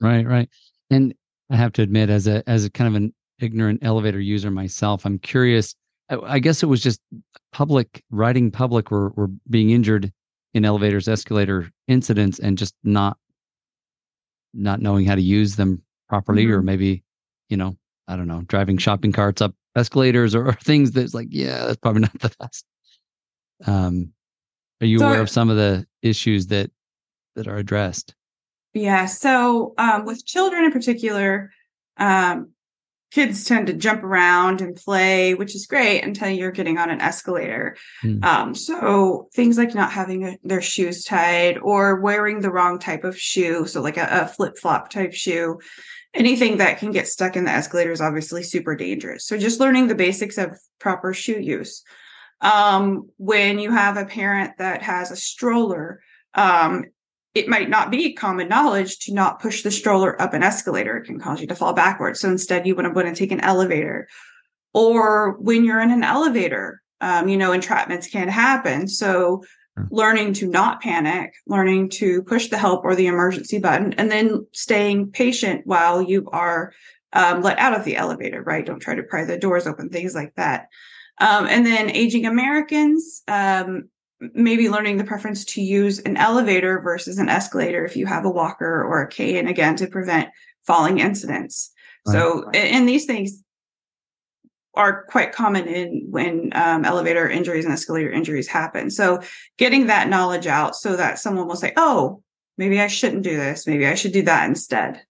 Right, 0.00 0.26
right. 0.26 0.48
And 0.90 1.14
I 1.50 1.56
have 1.56 1.72
to 1.74 1.82
admit, 1.82 2.10
as 2.10 2.26
a 2.26 2.42
as 2.48 2.64
a 2.64 2.70
kind 2.70 2.88
of 2.88 2.94
an 2.94 3.14
ignorant 3.40 3.80
elevator 3.82 4.20
user 4.20 4.50
myself, 4.50 5.04
I'm 5.06 5.18
curious. 5.18 5.74
I, 6.10 6.16
I 6.16 6.38
guess 6.38 6.62
it 6.62 6.66
was 6.66 6.82
just 6.82 7.00
public 7.52 8.02
writing 8.10 8.50
public 8.50 8.90
were 8.90 9.10
were 9.10 9.28
being 9.48 9.70
injured 9.70 10.12
in 10.54 10.64
elevators, 10.64 11.08
escalator 11.08 11.70
incidents, 11.88 12.38
and 12.38 12.58
just 12.58 12.74
not 12.84 13.16
not 14.54 14.80
knowing 14.80 15.06
how 15.06 15.14
to 15.14 15.22
use 15.22 15.56
them 15.56 15.82
properly, 16.08 16.44
mm-hmm. 16.44 16.54
or 16.54 16.62
maybe 16.62 17.04
you 17.52 17.58
know, 17.58 17.76
I 18.08 18.16
don't 18.16 18.28
know, 18.28 18.40
driving 18.46 18.78
shopping 18.78 19.12
carts 19.12 19.42
up 19.42 19.54
escalators 19.76 20.34
or, 20.34 20.48
or 20.48 20.52
things 20.54 20.92
that's 20.92 21.12
like, 21.12 21.28
yeah, 21.30 21.66
that's 21.66 21.76
probably 21.76 22.00
not 22.00 22.18
the 22.18 22.34
best. 22.40 22.64
Um, 23.66 24.12
are 24.82 24.86
you 24.86 24.98
so, 24.98 25.06
aware 25.06 25.22
of 25.22 25.30
some 25.30 25.48
of 25.48 25.56
the 25.56 25.86
issues 26.02 26.48
that 26.48 26.70
that 27.36 27.48
are 27.48 27.56
addressed? 27.56 28.14
Yeah. 28.74 29.06
So 29.06 29.74
um, 29.78 30.04
with 30.04 30.26
children 30.26 30.64
in 30.64 30.72
particular, 30.72 31.52
um, 31.96 32.50
kids 33.12 33.44
tend 33.44 33.68
to 33.68 33.74
jump 33.74 34.02
around 34.02 34.60
and 34.60 34.74
play, 34.74 35.34
which 35.34 35.54
is 35.54 35.66
great 35.66 36.00
until 36.00 36.30
you're 36.30 36.50
getting 36.50 36.78
on 36.78 36.90
an 36.90 37.00
escalator. 37.00 37.76
Mm. 38.02 38.24
Um, 38.24 38.54
so 38.54 39.28
things 39.34 39.56
like 39.56 39.74
not 39.74 39.92
having 39.92 40.24
a, 40.24 40.38
their 40.42 40.62
shoes 40.62 41.04
tied 41.04 41.58
or 41.58 42.00
wearing 42.00 42.40
the 42.40 42.50
wrong 42.50 42.78
type 42.78 43.04
of 43.04 43.18
shoe, 43.18 43.66
so 43.66 43.82
like 43.82 43.98
a, 43.98 44.08
a 44.10 44.26
flip 44.26 44.58
flop 44.58 44.88
type 44.88 45.12
shoe, 45.12 45.60
anything 46.14 46.56
that 46.56 46.78
can 46.78 46.90
get 46.90 47.06
stuck 47.06 47.36
in 47.36 47.44
the 47.44 47.50
escalator 47.50 47.92
is 47.92 48.00
obviously 48.00 48.42
super 48.42 48.74
dangerous. 48.74 49.26
So 49.26 49.36
just 49.38 49.60
learning 49.60 49.88
the 49.88 49.94
basics 49.94 50.38
of 50.38 50.58
proper 50.78 51.12
shoe 51.12 51.40
use. 51.40 51.84
Um, 52.42 53.08
when 53.16 53.58
you 53.58 53.70
have 53.70 53.96
a 53.96 54.04
parent 54.04 54.58
that 54.58 54.82
has 54.82 55.10
a 55.10 55.16
stroller, 55.16 56.02
um, 56.34 56.84
it 57.34 57.48
might 57.48 57.70
not 57.70 57.90
be 57.90 58.12
common 58.12 58.48
knowledge 58.48 58.98
to 59.00 59.14
not 59.14 59.40
push 59.40 59.62
the 59.62 59.70
stroller 59.70 60.20
up 60.20 60.34
an 60.34 60.42
escalator. 60.42 60.96
It 60.98 61.06
can 61.06 61.18
cause 61.18 61.40
you 61.40 61.46
to 61.46 61.54
fall 61.54 61.72
backwards. 61.72 62.20
So 62.20 62.28
instead, 62.28 62.66
you 62.66 62.74
want 62.74 62.94
to 62.94 63.14
take 63.14 63.32
an 63.32 63.40
elevator. 63.40 64.08
Or 64.74 65.38
when 65.38 65.64
you're 65.64 65.80
in 65.80 65.90
an 65.90 66.04
elevator, 66.04 66.82
um, 67.00 67.28
you 67.28 67.36
know, 67.36 67.50
entrapments 67.52 68.10
can 68.10 68.28
happen. 68.28 68.88
So 68.88 69.44
learning 69.90 70.34
to 70.34 70.46
not 70.46 70.82
panic, 70.82 71.32
learning 71.46 71.88
to 71.88 72.22
push 72.24 72.48
the 72.48 72.58
help 72.58 72.84
or 72.84 72.94
the 72.94 73.06
emergency 73.06 73.58
button, 73.58 73.94
and 73.94 74.10
then 74.10 74.46
staying 74.52 75.10
patient 75.10 75.62
while 75.66 76.02
you 76.02 76.28
are 76.32 76.72
um, 77.14 77.42
let 77.42 77.58
out 77.58 77.78
of 77.78 77.84
the 77.84 77.96
elevator, 77.96 78.42
right? 78.42 78.64
Don't 78.64 78.80
try 78.80 78.94
to 78.94 79.02
pry 79.02 79.24
the 79.24 79.38
doors 79.38 79.66
open, 79.66 79.88
things 79.88 80.14
like 80.14 80.34
that. 80.36 80.68
Um, 81.22 81.46
and 81.46 81.64
then 81.64 81.88
aging 81.88 82.26
Americans, 82.26 83.22
um, 83.28 83.88
maybe 84.34 84.68
learning 84.68 84.96
the 84.96 85.04
preference 85.04 85.44
to 85.44 85.62
use 85.62 86.00
an 86.00 86.16
elevator 86.16 86.80
versus 86.80 87.18
an 87.18 87.28
escalator 87.28 87.84
if 87.84 87.96
you 87.96 88.06
have 88.06 88.24
a 88.24 88.30
walker 88.30 88.82
or 88.82 89.02
a 89.02 89.08
cane, 89.08 89.46
again, 89.46 89.76
to 89.76 89.86
prevent 89.86 90.30
falling 90.66 90.98
incidents. 90.98 91.70
Right. 92.06 92.14
So, 92.14 92.50
and 92.50 92.88
these 92.88 93.04
things 93.04 93.40
are 94.74 95.04
quite 95.04 95.32
common 95.32 95.68
in 95.68 96.08
when 96.10 96.50
um, 96.54 96.84
elevator 96.84 97.28
injuries 97.28 97.64
and 97.64 97.72
escalator 97.72 98.10
injuries 98.10 98.48
happen. 98.48 98.90
So, 98.90 99.20
getting 99.58 99.86
that 99.86 100.08
knowledge 100.08 100.48
out 100.48 100.74
so 100.74 100.96
that 100.96 101.20
someone 101.20 101.46
will 101.46 101.54
say, 101.54 101.72
"Oh, 101.76 102.20
maybe 102.58 102.80
I 102.80 102.88
shouldn't 102.88 103.22
do 103.22 103.36
this. 103.36 103.64
Maybe 103.64 103.86
I 103.86 103.94
should 103.94 104.12
do 104.12 104.22
that 104.22 104.48
instead." 104.48 105.00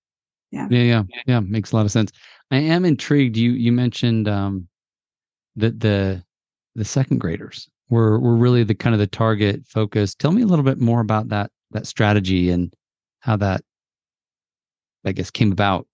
Yeah, 0.50 0.66
yeah, 0.68 0.82
yeah, 0.82 1.02
yeah. 1.26 1.40
Makes 1.40 1.72
a 1.72 1.76
lot 1.76 1.86
of 1.86 1.92
sense. 1.92 2.12
I 2.50 2.58
am 2.58 2.84
intrigued. 2.84 3.38
You 3.38 3.52
you 3.52 3.72
mentioned 3.72 4.28
um, 4.28 4.68
that 5.56 5.80
the 5.80 6.22
the 6.74 6.84
second 6.84 7.18
graders 7.18 7.68
were 7.90 8.18
were 8.18 8.36
really 8.36 8.64
the 8.64 8.74
kind 8.74 8.94
of 8.94 9.00
the 9.00 9.06
target 9.06 9.62
focus. 9.66 10.14
Tell 10.14 10.32
me 10.32 10.42
a 10.42 10.46
little 10.46 10.64
bit 10.64 10.78
more 10.78 11.00
about 11.00 11.28
that 11.28 11.50
that 11.72 11.86
strategy 11.86 12.50
and 12.50 12.72
how 13.20 13.36
that 13.36 13.62
I 15.04 15.12
guess 15.12 15.30
came 15.30 15.52
about. 15.52 15.86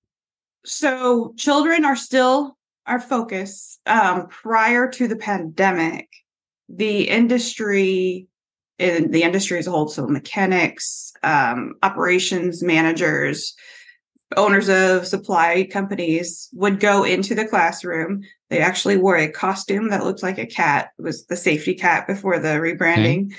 So 0.65 1.35
children 1.37 1.85
are 1.85 1.97
still 1.97 2.57
our 2.87 3.01
focus. 3.01 3.79
Um, 3.87 4.29
prior 4.29 4.89
to 4.91 5.09
the 5.09 5.17
pandemic, 5.17 6.09
the 6.69 7.09
industry 7.09 8.29
in 8.79 9.11
the 9.11 9.25
industry 9.25 9.59
as 9.59 9.67
a 9.67 9.71
whole, 9.71 9.89
so 9.89 10.07
mechanics, 10.07 11.13
um, 11.23 11.75
operations 11.83 12.63
managers, 12.63 13.55
owners 14.37 14.69
of 14.69 15.07
supply 15.07 15.67
companies 15.71 16.49
would 16.53 16.81
go 16.81 17.05
into 17.05 17.35
the 17.35 17.47
classroom. 17.47 18.23
They 18.51 18.59
actually 18.59 18.97
wore 18.97 19.17
a 19.17 19.31
costume 19.31 19.89
that 19.89 20.05
looked 20.05 20.23
like 20.23 20.39
a 20.39 20.47
cat. 20.47 20.91
It 20.99 21.03
was 21.03 21.27
the 21.27 21.37
safety 21.37 21.75
cat 21.75 22.07
before 22.07 22.39
the 22.39 22.49
rebranding. 22.49 23.27
Okay. 23.27 23.37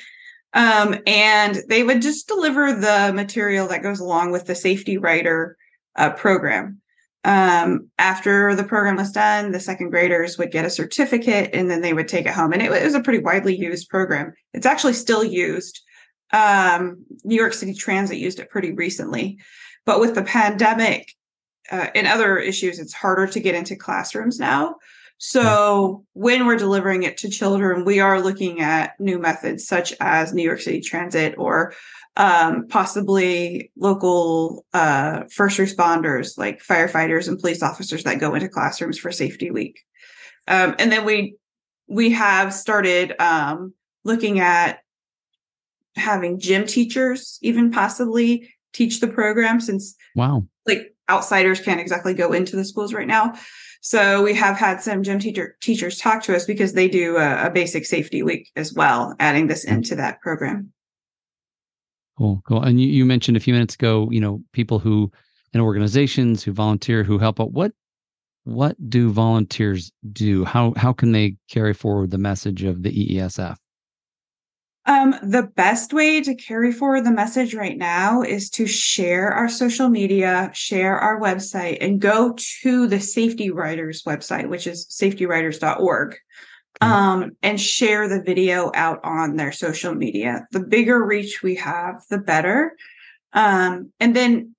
Um, 0.53 0.96
and 1.05 1.60
they 1.67 1.84
would 1.84 2.01
just 2.01 2.27
deliver 2.27 2.74
the 2.74 3.12
material 3.13 3.67
that 3.67 3.84
goes 3.84 4.00
along 4.00 4.31
with 4.31 4.46
the 4.46 4.55
Safety 4.55 4.98
Rider 4.98 5.58
uh, 5.96 6.12
program. 6.12 6.81
Um, 7.24 7.89
after 8.00 8.55
the 8.55 8.63
program 8.63 8.96
was 8.96 9.12
done, 9.12 9.51
the 9.51 9.60
second 9.60 9.89
graders 9.89 10.38
would 10.38 10.51
get 10.51 10.65
a 10.65 10.69
certificate 10.69 11.51
and 11.53 11.69
then 11.69 11.81
they 11.81 11.93
would 11.93 12.08
take 12.08 12.25
it 12.25 12.34
home. 12.34 12.53
And 12.53 12.62
it, 12.62 12.72
it 12.72 12.84
was 12.84 12.96
a 12.96 13.01
pretty 13.01 13.19
widely 13.19 13.55
used 13.55 13.89
program. 13.89 14.34
It's 14.53 14.65
actually 14.65 14.93
still 14.93 15.24
used. 15.24 15.81
Um, 16.31 17.05
New 17.24 17.36
York 17.36 17.53
City 17.53 17.74
Transit 17.74 18.17
used 18.17 18.39
it 18.39 18.50
pretty 18.50 18.72
recently. 18.72 19.38
But 19.89 20.00
with 20.00 20.13
the 20.13 20.22
pandemic 20.22 21.15
uh, 21.72 21.88
and 21.96 22.05
other 22.05 22.38
issues, 22.38 22.77
it's 22.77 22.93
harder 22.93 23.25
to 23.25 23.39
get 23.39 23.55
into 23.55 23.75
classrooms 23.75 24.38
now. 24.38 24.75
So 25.17 26.05
when 26.13 26.46
we're 26.46 26.60
delivering 26.60 27.01
it 27.01 27.17
to 27.17 27.27
children, 27.27 27.86
we 27.86 28.00
are 28.00 28.22
looking 28.22 28.62
at 28.62 28.91
new 29.00 29.17
methods 29.17 29.65
such 29.65 29.96
as 30.00 30.31
New 30.31 30.43
York 30.43 30.62
City 30.62 30.79
Transit 30.79 31.34
or 31.39 31.74
um, 32.17 32.67
possibly 32.67 33.72
local 33.77 34.63
uh, 34.75 35.24
first 35.31 35.58
responders 35.58 36.38
like 36.38 36.63
firefighters 36.63 37.27
and 37.27 37.39
police 37.39 37.63
officers 37.63 38.03
that 38.03 38.19
go 38.19 38.36
into 38.36 38.48
classrooms 38.48 39.00
for 39.00 39.12
Safety 39.12 39.50
Week. 39.50 39.79
Um, 40.48 40.75
and 40.77 40.91
then 40.91 41.03
we 41.03 41.34
we 41.88 42.12
have 42.12 42.53
started 42.53 43.15
um, 43.19 43.74
looking 44.03 44.39
at 44.39 44.81
having 45.96 46.39
gym 46.39 46.67
teachers, 46.67 47.39
even 47.41 47.72
possibly 47.72 48.53
teach 48.74 49.00
the 49.00 49.08
program 49.08 49.60
since 49.60 49.96
wow. 50.16 50.46
like 50.68 50.96
outsiders 51.10 51.60
can't 51.60 51.80
exactly 51.80 52.14
go 52.14 52.34
into 52.34 52.56
the 52.56 52.66
schools 52.66 52.94
right 52.94 53.08
now. 53.08 53.34
So 53.82 54.22
we 54.24 54.34
have 54.34 54.58
had 54.58 54.82
some 54.82 55.04
gym 55.04 55.20
teacher 55.20 55.56
teachers 55.62 55.98
talk 55.98 56.22
to 56.24 56.36
us 56.36 56.46
because 56.46 56.74
they 56.74 56.88
do 56.88 57.18
a, 57.18 57.48
a 57.48 57.50
basic 57.50 57.86
safety 57.86 58.22
week 58.24 58.50
as 58.56 58.74
well 58.74 59.16
adding 59.20 59.48
this 59.48 59.64
into 59.64 59.96
that 59.96 60.20
program. 60.22 60.72
Cool 62.18 62.42
cool. 62.46 62.62
And 62.62 62.80
you, 62.80 62.88
you 62.88 63.06
mentioned 63.06 63.38
a 63.38 63.40
few 63.40 63.54
minutes 63.54 63.76
ago 63.76 64.10
you 64.12 64.20
know 64.20 64.44
people 64.52 64.80
who 64.80 65.12
in 65.54 65.62
organizations 65.62 66.44
who 66.44 66.52
volunteer 66.52 67.04
who 67.04 67.18
help 67.18 67.40
out. 67.40 67.52
What 67.52 67.72
what 68.44 68.76
do 68.90 69.12
volunteers 69.12 69.92
do? 70.12 70.44
How 70.44 70.74
how 70.76 70.94
can 70.94 71.12
they 71.12 71.38
carry 71.50 71.74
forward 71.74 72.12
the 72.12 72.18
message 72.18 72.64
of 72.64 72.84
the 72.84 72.92
eesf 72.92 73.56
um, 74.89 75.13
the 75.22 75.43
best 75.43 75.93
way 75.93 76.19
to 76.19 76.34
carry 76.34 76.72
forward 76.72 77.05
the 77.05 77.12
message 77.12 77.53
right 77.53 77.77
now 77.77 78.24
is 78.24 78.50
to 78.50 78.65
share 78.65 79.29
our 79.29 79.48
social 79.48 79.88
media, 79.88 80.50
share 80.55 80.98
our 80.98 81.22
website, 81.22 81.77
and 81.79 82.01
go 82.01 82.34
to 82.63 82.88
the 82.88 83.00
Safety 83.00 83.51
Riders 83.51 84.01
website, 84.01 84.50
which 84.50 84.65
is 84.65 84.88
safetyriders.org, 84.88 86.15
um, 86.81 87.34
and 87.43 87.62
share 87.62 88.10
the 88.10 88.24
video 88.24 88.72
out 88.74 89.00
on 89.03 89.36
their 89.36 89.51
social 89.51 89.93
media. 89.93 90.48
The 90.53 90.65
bigger 90.65 91.05
reach 91.05 91.43
we 91.43 91.53
have, 91.58 92.01
the 92.10 92.17
better. 92.17 92.75
Um, 93.34 93.91
and 94.00 94.15
then 94.15 94.55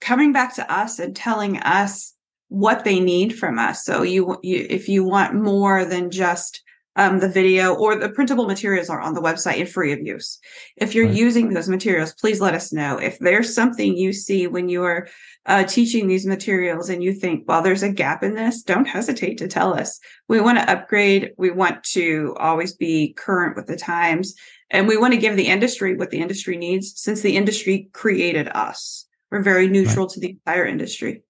coming 0.00 0.32
back 0.32 0.54
to 0.54 0.72
us 0.72 1.00
and 1.00 1.16
telling 1.16 1.58
us 1.58 2.14
what 2.46 2.84
they 2.84 3.00
need 3.00 3.36
from 3.36 3.58
us. 3.58 3.84
So 3.84 4.02
you, 4.02 4.38
you 4.44 4.64
if 4.70 4.88
you 4.88 5.02
want 5.02 5.34
more 5.34 5.84
than 5.84 6.12
just 6.12 6.62
um, 6.96 7.20
the 7.20 7.28
video 7.28 7.74
or 7.74 7.96
the 7.96 8.08
printable 8.08 8.46
materials 8.46 8.88
are 8.88 9.00
on 9.00 9.14
the 9.14 9.20
website 9.20 9.60
and 9.60 9.68
free 9.68 9.92
of 9.92 10.00
use. 10.00 10.38
If 10.76 10.94
you're 10.94 11.06
right. 11.06 11.14
using 11.14 11.50
those 11.50 11.68
materials, 11.68 12.14
please 12.14 12.40
let 12.40 12.54
us 12.54 12.72
know. 12.72 12.98
If 12.98 13.18
there's 13.18 13.54
something 13.54 13.96
you 13.96 14.12
see 14.12 14.46
when 14.46 14.68
you 14.68 14.82
are 14.82 15.08
uh, 15.44 15.64
teaching 15.64 16.08
these 16.08 16.26
materials 16.26 16.88
and 16.88 17.04
you 17.04 17.12
think, 17.12 17.44
well, 17.46 17.62
there's 17.62 17.82
a 17.82 17.92
gap 17.92 18.22
in 18.22 18.34
this, 18.34 18.62
don't 18.62 18.86
hesitate 18.86 19.38
to 19.38 19.48
tell 19.48 19.74
us. 19.74 20.00
We 20.28 20.40
want 20.40 20.58
to 20.58 20.70
upgrade. 20.70 21.32
We 21.36 21.50
want 21.50 21.84
to 21.84 22.34
always 22.38 22.74
be 22.74 23.12
current 23.12 23.56
with 23.56 23.66
the 23.66 23.76
times. 23.76 24.34
And 24.70 24.88
we 24.88 24.96
want 24.96 25.14
to 25.14 25.20
give 25.20 25.36
the 25.36 25.46
industry 25.46 25.96
what 25.96 26.10
the 26.10 26.18
industry 26.18 26.56
needs 26.56 26.94
since 26.96 27.20
the 27.20 27.36
industry 27.36 27.88
created 27.92 28.48
us. 28.48 29.06
We're 29.30 29.42
very 29.42 29.68
neutral 29.68 30.06
right. 30.06 30.14
to 30.14 30.20
the 30.20 30.30
entire 30.30 30.64
industry. 30.64 31.22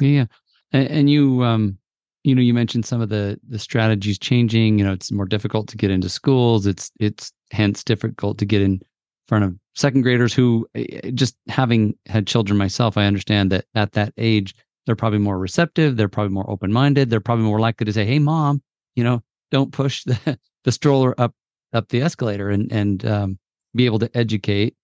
Yeah. 0.00 0.26
And, 0.72 0.88
and 0.88 1.10
you, 1.10 1.42
um, 1.44 1.78
you 2.24 2.34
know 2.34 2.42
you 2.42 2.54
mentioned 2.54 2.84
some 2.84 3.00
of 3.00 3.08
the 3.08 3.38
the 3.48 3.58
strategies 3.58 4.18
changing 4.18 4.78
you 4.78 4.84
know 4.84 4.92
it's 4.92 5.12
more 5.12 5.26
difficult 5.26 5.68
to 5.68 5.76
get 5.76 5.90
into 5.90 6.08
schools 6.08 6.66
it's 6.66 6.90
it's 7.00 7.32
hence 7.50 7.84
difficult 7.84 8.38
to 8.38 8.44
get 8.44 8.62
in 8.62 8.80
front 9.28 9.44
of 9.44 9.54
second 9.74 10.02
graders 10.02 10.32
who 10.32 10.66
eh, 10.74 10.84
eh, 11.04 11.10
just 11.14 11.36
having 11.48 11.94
had 12.06 12.26
children 12.26 12.58
myself 12.58 12.96
i 12.96 13.04
understand 13.04 13.52
that 13.52 13.64
at 13.74 13.92
that 13.92 14.12
age 14.18 14.54
they're 14.86 14.96
probably 14.96 15.18
more 15.18 15.38
receptive 15.38 15.96
they're 15.96 16.08
probably 16.08 16.32
more 16.32 16.48
open-minded 16.50 17.10
they're 17.10 17.20
probably 17.20 17.44
more 17.44 17.60
likely 17.60 17.84
to 17.84 17.92
say 17.92 18.04
hey 18.04 18.18
mom 18.18 18.62
you 18.96 19.04
know 19.04 19.22
don't 19.50 19.72
push 19.72 20.04
the 20.04 20.38
the 20.64 20.72
stroller 20.72 21.14
up 21.18 21.34
up 21.72 21.88
the 21.88 22.02
escalator 22.02 22.50
and 22.50 22.70
and 22.72 23.04
um, 23.06 23.38
be 23.74 23.86
able 23.86 23.98
to 23.98 24.10
educate. 24.16 24.74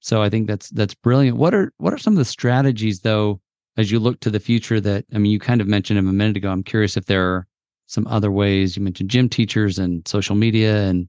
So 0.00 0.22
i 0.22 0.28
think 0.28 0.48
that's 0.48 0.68
that's 0.70 0.94
brilliant. 0.94 1.36
What 1.36 1.54
are 1.54 1.72
what 1.78 1.92
are 1.92 1.98
some 1.98 2.14
of 2.14 2.18
the 2.18 2.24
strategies 2.24 3.00
though 3.00 3.40
as 3.76 3.90
you 3.90 3.98
look 3.98 4.20
to 4.20 4.30
the 4.30 4.40
future 4.40 4.80
that 4.80 5.04
i 5.14 5.18
mean 5.18 5.32
you 5.32 5.38
kind 5.38 5.60
of 5.60 5.66
mentioned 5.66 5.98
him 5.98 6.08
a 6.08 6.12
minute 6.12 6.36
ago. 6.36 6.50
I'm 6.50 6.62
curious 6.62 6.96
if 6.96 7.06
there 7.06 7.24
are 7.24 7.46
some 7.86 8.06
other 8.06 8.30
ways. 8.30 8.76
You 8.76 8.82
mentioned 8.82 9.10
gym 9.10 9.28
teachers 9.28 9.78
and 9.78 10.06
social 10.08 10.34
media 10.34 10.84
and 10.84 11.08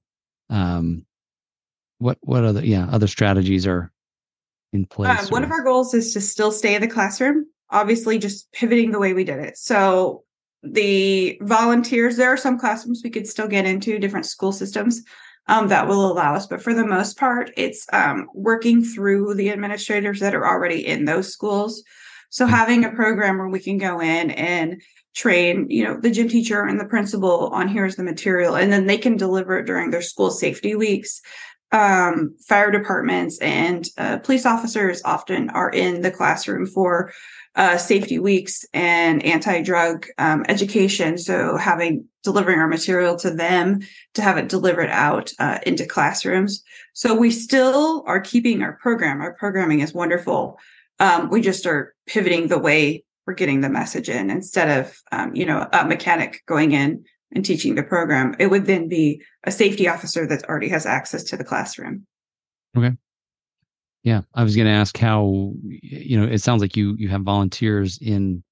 um 0.50 1.06
what 2.00 2.18
what 2.22 2.44
other 2.44 2.66
yeah 2.66 2.88
other 2.92 3.08
strategies 3.08 3.66
are 3.66 3.92
in 4.74 4.86
place 4.86 5.24
um, 5.24 5.28
one 5.30 5.44
of 5.44 5.52
our 5.52 5.64
goals 5.64 5.94
is 5.94 6.14
to 6.14 6.20
still 6.20 6.52
stay 6.52 6.76
in 6.76 6.82
the 6.82 6.88
classroom 6.88 7.46
obviously 7.74 8.20
just 8.20 8.52
pivoting 8.54 8.92
the 8.92 9.00
way 9.00 9.14
we 9.14 9.24
did 9.24 9.40
it. 9.40 9.58
So 9.58 10.24
the 10.62 11.38
volunteers 11.42 12.16
there 12.16 12.32
are 12.32 12.38
some 12.38 12.58
classrooms 12.58 13.02
we 13.04 13.10
could 13.10 13.28
still 13.28 13.48
get 13.48 13.66
into 13.66 14.00
different 14.00 14.26
school 14.26 14.54
systems 14.54 15.02
um, 15.48 15.68
that 15.68 15.90
will 15.90 16.10
allow 16.10 16.34
us 16.34 16.48
but 16.48 16.62
for 16.62 16.74
the 16.74 16.86
most 16.86 17.18
part 17.18 17.52
it's 17.58 17.86
um, 17.92 18.30
working 18.34 18.82
through 18.82 19.34
the 19.34 19.50
administrators 19.50 20.22
that 20.22 20.34
are 20.34 20.48
already 20.48 20.88
in 20.88 21.04
those 21.04 21.34
schools 21.34 21.84
so 22.36 22.44
having 22.46 22.82
a 22.84 22.96
program 23.02 23.36
where 23.38 23.54
we 23.56 23.64
can 23.68 23.78
go 23.78 23.94
in 24.16 24.26
and 24.32 24.82
train, 25.22 25.54
you 25.70 25.84
know, 25.86 25.96
the 26.04 26.14
gym 26.16 26.28
teacher 26.28 26.62
and 26.70 26.80
the 26.80 26.92
principal 26.96 27.38
on 27.58 27.68
here's 27.68 27.96
the 27.96 28.10
material, 28.14 28.54
and 28.60 28.70
then 28.74 28.88
they 28.88 28.98
can 28.98 29.16
deliver 29.18 29.54
it 29.60 29.68
during 29.72 29.92
their 29.92 30.06
school 30.12 30.32
safety 30.32 30.74
weeks. 30.76 31.22
um, 31.74 32.36
fire 32.48 32.72
departments 32.72 33.40
and 33.42 33.90
uh, 33.98 34.20
police 34.20 34.46
officers 34.46 35.02
often 35.04 35.50
are 35.50 35.72
in 35.72 36.02
the 36.02 36.12
classroom 36.12 36.68
for 36.68 37.12
uh, 37.56 37.78
safety 37.78 38.20
weeks 38.20 38.64
and 38.74 39.24
anti-drug 39.26 40.06
um, 40.20 40.46
education. 40.48 41.18
So 41.18 41.58
having 41.58 42.06
delivering 42.24 42.60
our 42.60 42.68
material 42.68 43.16
to 43.18 43.32
them 43.32 43.80
to 44.14 44.22
have 44.22 44.38
it 44.38 44.50
delivered 44.50 44.90
out 44.90 45.32
uh, 45.40 45.60
into 45.66 45.86
classrooms. 45.86 46.64
So 46.94 47.16
we 47.16 47.32
still 47.32 48.04
are 48.06 48.22
keeping 48.22 48.62
our 48.62 48.78
program. 48.82 49.20
Our 49.20 49.34
programming 49.34 49.82
is 49.82 49.94
wonderful. 49.94 50.60
Um, 51.04 51.30
we 51.30 51.42
just 51.42 51.66
are 51.66 51.94
pivoting 52.08 52.48
the 52.48 52.58
way 52.58 53.04
we're 53.28 53.34
getting 53.34 53.60
the 53.60 53.70
message 53.70 54.10
in 54.10 54.30
instead 54.30 54.80
of 54.80 54.98
um, 55.12 55.36
you 55.36 55.46
know 55.46 55.68
a 55.74 55.86
mechanic 55.86 56.42
going 56.46 56.72
in 56.72 57.04
and 57.34 57.44
teaching 57.44 57.76
the 57.76 57.84
program. 57.84 58.36
It 58.40 58.48
would 58.48 58.66
then 58.66 58.88
be 58.88 59.22
a 59.44 59.52
safety 59.52 59.88
officer 59.88 60.26
that 60.28 60.46
already 60.46 60.70
has 60.70 60.86
access 60.86 61.24
to 61.26 61.38
the 61.38 61.44
classroom. 61.44 62.06
Okay. 62.78 62.96
Yeah, 64.04 64.22
I 64.34 64.44
was 64.44 64.56
going 64.56 64.68
to 64.68 64.74
ask 64.74 64.98
how 64.98 65.54
you 65.82 66.20
know 66.20 66.26
it 66.26 66.40
sounds 66.40 66.62
like 66.62 66.78
you 66.78 66.96
you 66.98 67.10
have 67.10 67.22
volunteers 67.22 68.00
in 68.02 68.44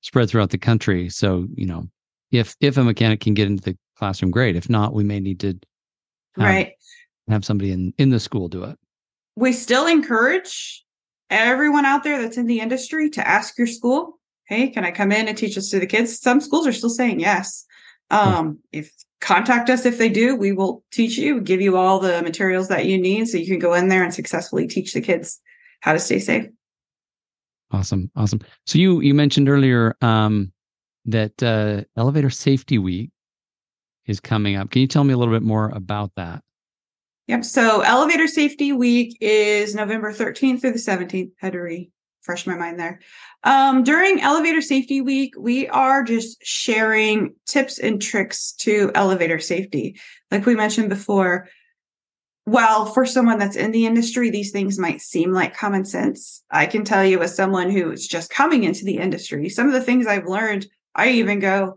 spread 0.00 0.28
throughout 0.28 0.50
the 0.50 0.58
country. 0.58 1.08
So 1.10 1.46
you 1.54 1.66
know 1.66 1.84
if 2.32 2.56
if 2.60 2.76
a 2.76 2.82
mechanic 2.82 3.20
can 3.20 3.34
get 3.34 3.46
into 3.46 3.62
the 3.62 3.78
classroom, 3.96 4.32
great. 4.32 4.56
If 4.56 4.68
not, 4.68 4.94
we 4.94 5.04
may 5.04 5.20
need 5.20 5.38
to 5.40 5.58
have, 6.36 6.44
right 6.44 6.72
have 7.28 7.44
somebody 7.44 7.70
in 7.70 7.94
in 7.98 8.10
the 8.10 8.20
school 8.20 8.48
do 8.48 8.64
it. 8.64 8.76
We 9.36 9.52
still 9.52 9.86
encourage 9.86 10.84
everyone 11.30 11.84
out 11.84 12.04
there 12.04 12.20
that's 12.20 12.36
in 12.36 12.46
the 12.46 12.60
industry 12.60 13.10
to 13.10 13.26
ask 13.26 13.56
your 13.56 13.66
school, 13.66 14.18
"Hey, 14.44 14.68
can 14.68 14.84
I 14.84 14.90
come 14.90 15.12
in 15.12 15.28
and 15.28 15.38
teach 15.38 15.54
this 15.54 15.70
to 15.70 15.80
the 15.80 15.86
kids?" 15.86 16.18
Some 16.18 16.40
schools 16.40 16.66
are 16.66 16.72
still 16.72 16.90
saying 16.90 17.20
yes. 17.20 17.64
Um, 18.10 18.58
if 18.72 18.92
contact 19.20 19.70
us 19.70 19.86
if 19.86 19.98
they 19.98 20.08
do. 20.08 20.34
We 20.34 20.52
will 20.52 20.82
teach 20.90 21.16
you 21.16 21.40
give 21.40 21.60
you 21.60 21.76
all 21.76 22.00
the 22.00 22.22
materials 22.22 22.68
that 22.68 22.86
you 22.86 22.98
need 22.98 23.28
so 23.28 23.38
you 23.38 23.46
can 23.46 23.58
go 23.58 23.74
in 23.74 23.88
there 23.88 24.02
and 24.02 24.12
successfully 24.12 24.66
teach 24.66 24.92
the 24.92 25.00
kids 25.00 25.40
how 25.80 25.92
to 25.92 25.98
stay 25.98 26.18
safe. 26.18 26.46
Awesome 27.70 28.10
awesome. 28.16 28.40
So 28.66 28.78
you 28.78 29.00
you 29.00 29.14
mentioned 29.14 29.48
earlier 29.48 29.96
um, 30.00 30.52
that 31.04 31.40
uh, 31.42 31.84
elevator 31.96 32.30
safety 32.30 32.78
week 32.78 33.10
is 34.06 34.20
coming 34.20 34.56
up. 34.56 34.70
Can 34.70 34.80
you 34.80 34.88
tell 34.88 35.04
me 35.04 35.14
a 35.14 35.16
little 35.16 35.34
bit 35.34 35.42
more 35.42 35.70
about 35.70 36.12
that 36.16 36.42
yep 37.30 37.44
so 37.44 37.80
elevator 37.80 38.26
safety 38.26 38.72
week 38.72 39.16
is 39.20 39.74
november 39.74 40.12
13th 40.12 40.60
through 40.60 40.72
the 40.72 40.78
17th 40.78 41.30
had 41.38 41.52
to 41.52 41.58
refresh 41.58 42.46
my 42.46 42.56
mind 42.56 42.78
there 42.78 43.00
um, 43.42 43.84
during 43.84 44.20
Elevator 44.20 44.60
Safety 44.60 45.00
Week, 45.00 45.34
we 45.38 45.66
are 45.68 46.02
just 46.02 46.44
sharing 46.44 47.34
tips 47.46 47.78
and 47.78 48.00
tricks 48.00 48.52
to 48.58 48.92
elevator 48.94 49.38
safety. 49.38 49.98
Like 50.30 50.44
we 50.44 50.54
mentioned 50.54 50.90
before, 50.90 51.48
while 52.44 52.84
for 52.84 53.06
someone 53.06 53.38
that's 53.38 53.56
in 53.56 53.70
the 53.70 53.86
industry, 53.86 54.28
these 54.28 54.50
things 54.50 54.78
might 54.78 55.00
seem 55.00 55.32
like 55.32 55.56
common 55.56 55.84
sense. 55.84 56.42
I 56.50 56.66
can 56.66 56.84
tell 56.84 57.04
you, 57.04 57.22
as 57.22 57.34
someone 57.34 57.70
who 57.70 57.90
is 57.92 58.06
just 58.06 58.30
coming 58.30 58.64
into 58.64 58.84
the 58.84 58.98
industry, 58.98 59.48
some 59.48 59.66
of 59.66 59.72
the 59.72 59.82
things 59.82 60.06
I've 60.06 60.26
learned, 60.26 60.66
I 60.94 61.10
even 61.10 61.38
go, 61.38 61.76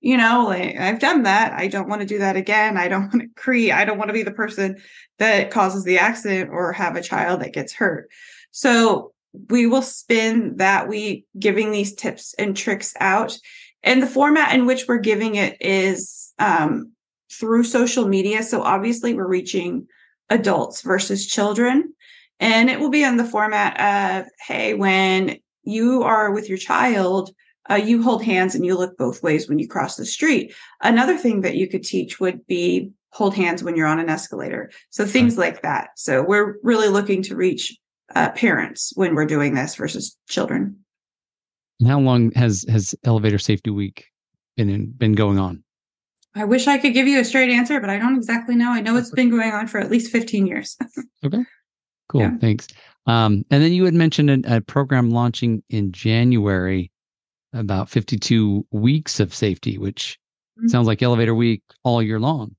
you 0.00 0.16
know, 0.16 0.46
like 0.46 0.76
I've 0.78 0.98
done 0.98 1.24
that. 1.24 1.52
I 1.52 1.68
don't 1.68 1.88
want 1.88 2.00
to 2.00 2.06
do 2.06 2.18
that 2.18 2.36
again. 2.36 2.76
I 2.76 2.88
don't 2.88 3.02
want 3.12 3.22
to 3.22 3.40
create, 3.40 3.72
I 3.72 3.84
don't 3.84 3.98
want 3.98 4.08
to 4.08 4.14
be 4.14 4.22
the 4.22 4.30
person 4.30 4.78
that 5.18 5.50
causes 5.50 5.84
the 5.84 5.98
accident 5.98 6.50
or 6.50 6.72
have 6.72 6.96
a 6.96 7.02
child 7.02 7.40
that 7.40 7.52
gets 7.52 7.72
hurt. 7.72 8.10
So 8.50 9.12
we 9.48 9.66
will 9.66 9.82
spend 9.82 10.58
that 10.58 10.88
week 10.88 11.26
giving 11.38 11.70
these 11.70 11.94
tips 11.94 12.34
and 12.38 12.56
tricks 12.56 12.94
out. 12.98 13.38
And 13.82 14.02
the 14.02 14.06
format 14.06 14.54
in 14.54 14.66
which 14.66 14.86
we're 14.88 14.98
giving 14.98 15.36
it 15.36 15.56
is 15.60 16.32
um, 16.38 16.92
through 17.32 17.64
social 17.64 18.08
media. 18.08 18.42
So 18.42 18.62
obviously, 18.62 19.14
we're 19.14 19.28
reaching 19.28 19.86
adults 20.28 20.82
versus 20.82 21.26
children. 21.26 21.94
And 22.40 22.70
it 22.70 22.80
will 22.80 22.90
be 22.90 23.04
in 23.04 23.16
the 23.16 23.24
format 23.24 24.24
of 24.24 24.30
hey, 24.46 24.74
when 24.74 25.38
you 25.62 26.02
are 26.02 26.32
with 26.32 26.48
your 26.48 26.58
child, 26.58 27.30
uh, 27.68 27.74
you 27.74 28.02
hold 28.02 28.24
hands 28.24 28.54
and 28.54 28.64
you 28.64 28.76
look 28.76 28.96
both 28.96 29.22
ways 29.22 29.48
when 29.48 29.58
you 29.58 29.68
cross 29.68 29.96
the 29.96 30.06
street. 30.06 30.54
Another 30.80 31.16
thing 31.16 31.42
that 31.42 31.56
you 31.56 31.68
could 31.68 31.84
teach 31.84 32.18
would 32.20 32.46
be 32.46 32.90
hold 33.12 33.34
hands 33.34 33.62
when 33.62 33.76
you're 33.76 33.86
on 33.86 33.98
an 33.98 34.08
escalator. 34.08 34.70
So 34.90 35.04
things 35.04 35.36
like 35.36 35.62
that. 35.62 35.90
So 35.96 36.22
we're 36.22 36.56
really 36.62 36.88
looking 36.88 37.22
to 37.24 37.36
reach 37.36 37.76
uh, 38.14 38.30
parents 38.30 38.92
when 38.94 39.14
we're 39.14 39.26
doing 39.26 39.54
this 39.54 39.74
versus 39.74 40.16
children. 40.28 40.76
how 41.86 42.00
long 42.00 42.32
has 42.32 42.64
has 42.68 42.94
Elevator 43.04 43.38
Safety 43.38 43.70
Week 43.70 44.06
been 44.56 44.68
in, 44.68 44.90
been 44.92 45.12
going 45.12 45.38
on? 45.38 45.62
I 46.34 46.44
wish 46.44 46.68
I 46.68 46.78
could 46.78 46.94
give 46.94 47.08
you 47.08 47.20
a 47.20 47.24
straight 47.24 47.50
answer, 47.50 47.80
but 47.80 47.90
I 47.90 47.98
don't 47.98 48.16
exactly 48.16 48.54
know. 48.54 48.70
I 48.70 48.80
know 48.80 48.96
it's 48.96 49.10
been 49.10 49.30
going 49.30 49.50
on 49.52 49.66
for 49.66 49.80
at 49.80 49.90
least 49.90 50.12
15 50.12 50.46
years. 50.46 50.76
okay. 51.24 51.44
Cool. 52.08 52.20
Yeah. 52.20 52.36
Thanks. 52.40 52.68
Um, 53.06 53.44
and 53.50 53.62
then 53.62 53.72
you 53.72 53.84
had 53.84 53.94
mentioned 53.94 54.30
a, 54.30 54.56
a, 54.56 54.60
program 54.60 55.10
launching 55.10 55.62
in 55.70 55.90
January 55.90 56.89
about 57.52 57.88
52 57.88 58.66
weeks 58.70 59.20
of 59.20 59.34
safety, 59.34 59.78
which 59.78 60.18
mm-hmm. 60.58 60.68
sounds 60.68 60.86
like 60.86 61.02
elevator 61.02 61.34
week 61.34 61.62
all 61.84 62.02
year 62.02 62.20
long. 62.20 62.54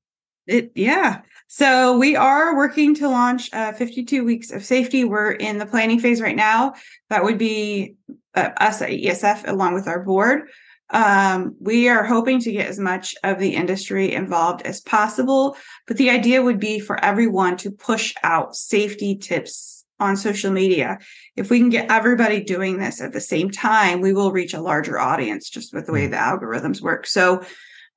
It 0.48 0.72
yeah. 0.76 1.22
So 1.48 1.98
we 1.98 2.16
are 2.16 2.56
working 2.56 2.96
to 2.96 3.10
launch 3.10 3.54
uh, 3.54 3.74
52 3.74 4.24
weeks 4.24 4.52
of 4.52 4.64
safety. 4.64 5.04
We're 5.04 5.32
in 5.32 5.58
the 5.58 5.66
planning 5.66 6.00
phase 6.00 6.22
right 6.22 6.36
now. 6.36 6.74
That 7.10 7.24
would 7.24 7.38
be 7.38 7.96
uh, 8.36 8.52
us 8.58 8.82
at 8.82 8.90
EESF 8.90 9.48
along 9.48 9.74
with 9.74 9.88
our 9.88 10.02
board. 10.02 10.44
Um, 10.92 11.56
we 11.60 11.88
are 11.88 12.04
hoping 12.04 12.40
to 12.42 12.52
get 12.52 12.68
as 12.68 12.80
much 12.80 13.16
of 13.24 13.40
the 13.40 13.56
industry 13.56 14.12
involved 14.12 14.62
as 14.64 14.82
possible, 14.82 15.56
but 15.88 15.98
the 15.98 16.10
idea 16.10 16.42
would 16.42 16.60
be 16.60 16.80
for 16.80 17.02
everyone 17.04 17.58
to 17.58 17.72
push 17.72 18.14
out 18.24 18.56
safety 18.56 19.16
tips 19.16 19.81
on 20.02 20.18
social 20.18 20.52
media. 20.52 21.00
If 21.36 21.50
we 21.50 21.60
can 21.60 21.70
get 21.70 21.92
everybody 21.92 22.44
doing 22.44 22.78
this 22.78 23.00
at 23.00 23.14
the 23.14 23.22
same 23.22 23.50
time, 23.50 24.02
we 24.02 24.14
will 24.14 24.32
reach 24.32 24.54
a 24.54 24.62
larger 24.62 25.00
audience 25.00 25.50
just 25.50 25.74
with 25.74 25.86
the 25.86 25.94
way 25.94 26.06
hmm. 26.06 26.12
the 26.12 26.18
algorithms 26.18 26.82
work. 26.82 27.08
So 27.08 27.44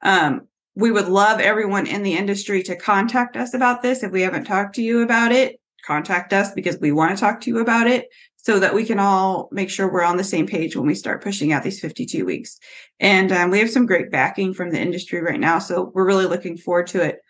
um, 0.03 0.43
we 0.75 0.90
would 0.90 1.09
love 1.09 1.40
everyone 1.40 1.87
in 1.87 2.03
the 2.03 2.14
industry 2.14 2.62
to 2.64 2.77
contact 2.77 3.37
us 3.37 3.55
about 3.55 3.83
this. 3.83 4.03
If 4.03 4.12
we 4.12 4.23
haven't 4.23 4.45
talked 4.45 4.75
to 4.77 4.83
you 4.83 5.03
about 5.03 5.33
it, 5.33 5.61
contact 5.87 6.33
us 6.33 6.53
because 6.53 6.79
we 6.79 6.93
want 6.93 7.17
to 7.17 7.21
talk 7.21 7.40
to 7.43 7.51
you 7.51 7.59
about 7.59 7.87
it 7.87 8.09
so 8.37 8.59
that 8.59 8.75
we 8.75 8.85
can 8.85 8.99
all 8.99 9.49
make 9.53 9.71
sure 9.71 9.90
we're 9.90 10.03
on 10.03 10.19
the 10.19 10.25
same 10.25 10.47
page 10.47 10.77
when 10.77 10.87
we 10.87 10.95
start 10.95 11.23
pushing 11.23 11.53
out 11.53 11.62
these 11.62 11.81
52 11.81 12.27
weeks. 12.27 12.59
And 13.01 13.33
um, 13.33 13.51
we 13.51 13.59
have 13.61 13.71
some 13.71 13.87
great 13.87 14.11
backing 14.11 14.53
from 14.53 14.71
the 14.71 14.81
industry 14.81 15.23
right 15.23 15.40
now. 15.40 15.59
So 15.59 15.90
we're 15.95 16.07
really 16.07 16.27
looking 16.27 16.59
forward 16.59 16.88
to 16.88 17.03
it. 17.03 17.21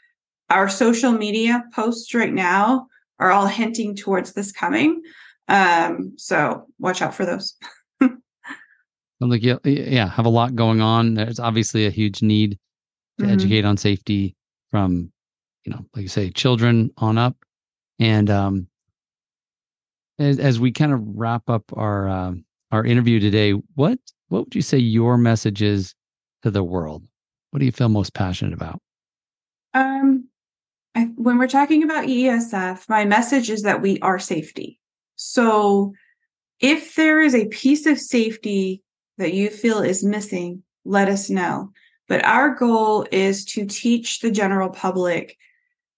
Our 0.50 0.68
social 0.68 1.12
media 1.12 1.64
posts 1.72 2.14
right 2.14 2.32
now 2.32 2.88
are 3.18 3.30
all 3.30 3.46
hinting 3.46 3.94
towards 3.96 4.32
this 4.32 4.52
coming. 4.52 5.02
Um, 5.48 6.14
so 6.16 6.66
watch 6.78 7.02
out 7.02 7.14
for 7.14 7.26
those. 7.26 7.54
I 8.00 8.10
like 9.20 9.42
yeah, 9.42 9.56
yeah, 9.64 10.08
have 10.08 10.26
a 10.26 10.30
lot 10.30 10.54
going 10.54 10.80
on. 10.80 11.14
There's 11.14 11.38
obviously 11.38 11.86
a 11.86 11.90
huge 11.90 12.22
need 12.22 12.58
to 13.18 13.24
mm-hmm. 13.24 13.32
educate 13.32 13.64
on 13.64 13.76
safety 13.76 14.34
from, 14.70 15.12
you 15.64 15.72
know, 15.72 15.86
like 15.94 16.02
you 16.02 16.08
say, 16.08 16.30
children 16.30 16.90
on 16.96 17.16
up. 17.16 17.36
And 18.00 18.28
um, 18.28 18.68
as, 20.18 20.38
as 20.38 20.58
we 20.58 20.72
kind 20.72 20.92
of 20.92 21.00
wrap 21.04 21.48
up 21.48 21.64
our 21.74 22.08
uh, 22.08 22.32
our 22.72 22.84
interview 22.84 23.20
today, 23.20 23.52
what 23.74 23.98
what 24.28 24.44
would 24.44 24.54
you 24.54 24.62
say 24.62 24.78
your 24.78 25.16
message 25.16 25.62
is 25.62 25.94
to 26.42 26.50
the 26.50 26.64
world? 26.64 27.04
What 27.50 27.60
do 27.60 27.66
you 27.66 27.72
feel 27.72 27.88
most 27.88 28.14
passionate 28.14 28.52
about? 28.52 28.80
Um, 29.74 30.28
I, 30.94 31.04
when 31.16 31.38
we're 31.38 31.48
talking 31.48 31.82
about 31.82 32.06
EESF, 32.06 32.88
my 32.88 33.04
message 33.04 33.50
is 33.50 33.62
that 33.62 33.82
we 33.82 33.98
are 34.00 34.18
safety. 34.18 34.78
So, 35.16 35.92
if 36.60 36.94
there 36.94 37.20
is 37.20 37.34
a 37.34 37.46
piece 37.46 37.86
of 37.86 37.98
safety 37.98 38.82
that 39.18 39.34
you 39.34 39.50
feel 39.50 39.80
is 39.80 40.04
missing, 40.04 40.62
let 40.84 41.08
us 41.08 41.28
know. 41.28 41.70
But 42.08 42.24
our 42.24 42.54
goal 42.54 43.06
is 43.10 43.44
to 43.46 43.66
teach 43.66 44.20
the 44.20 44.30
general 44.30 44.70
public 44.70 45.36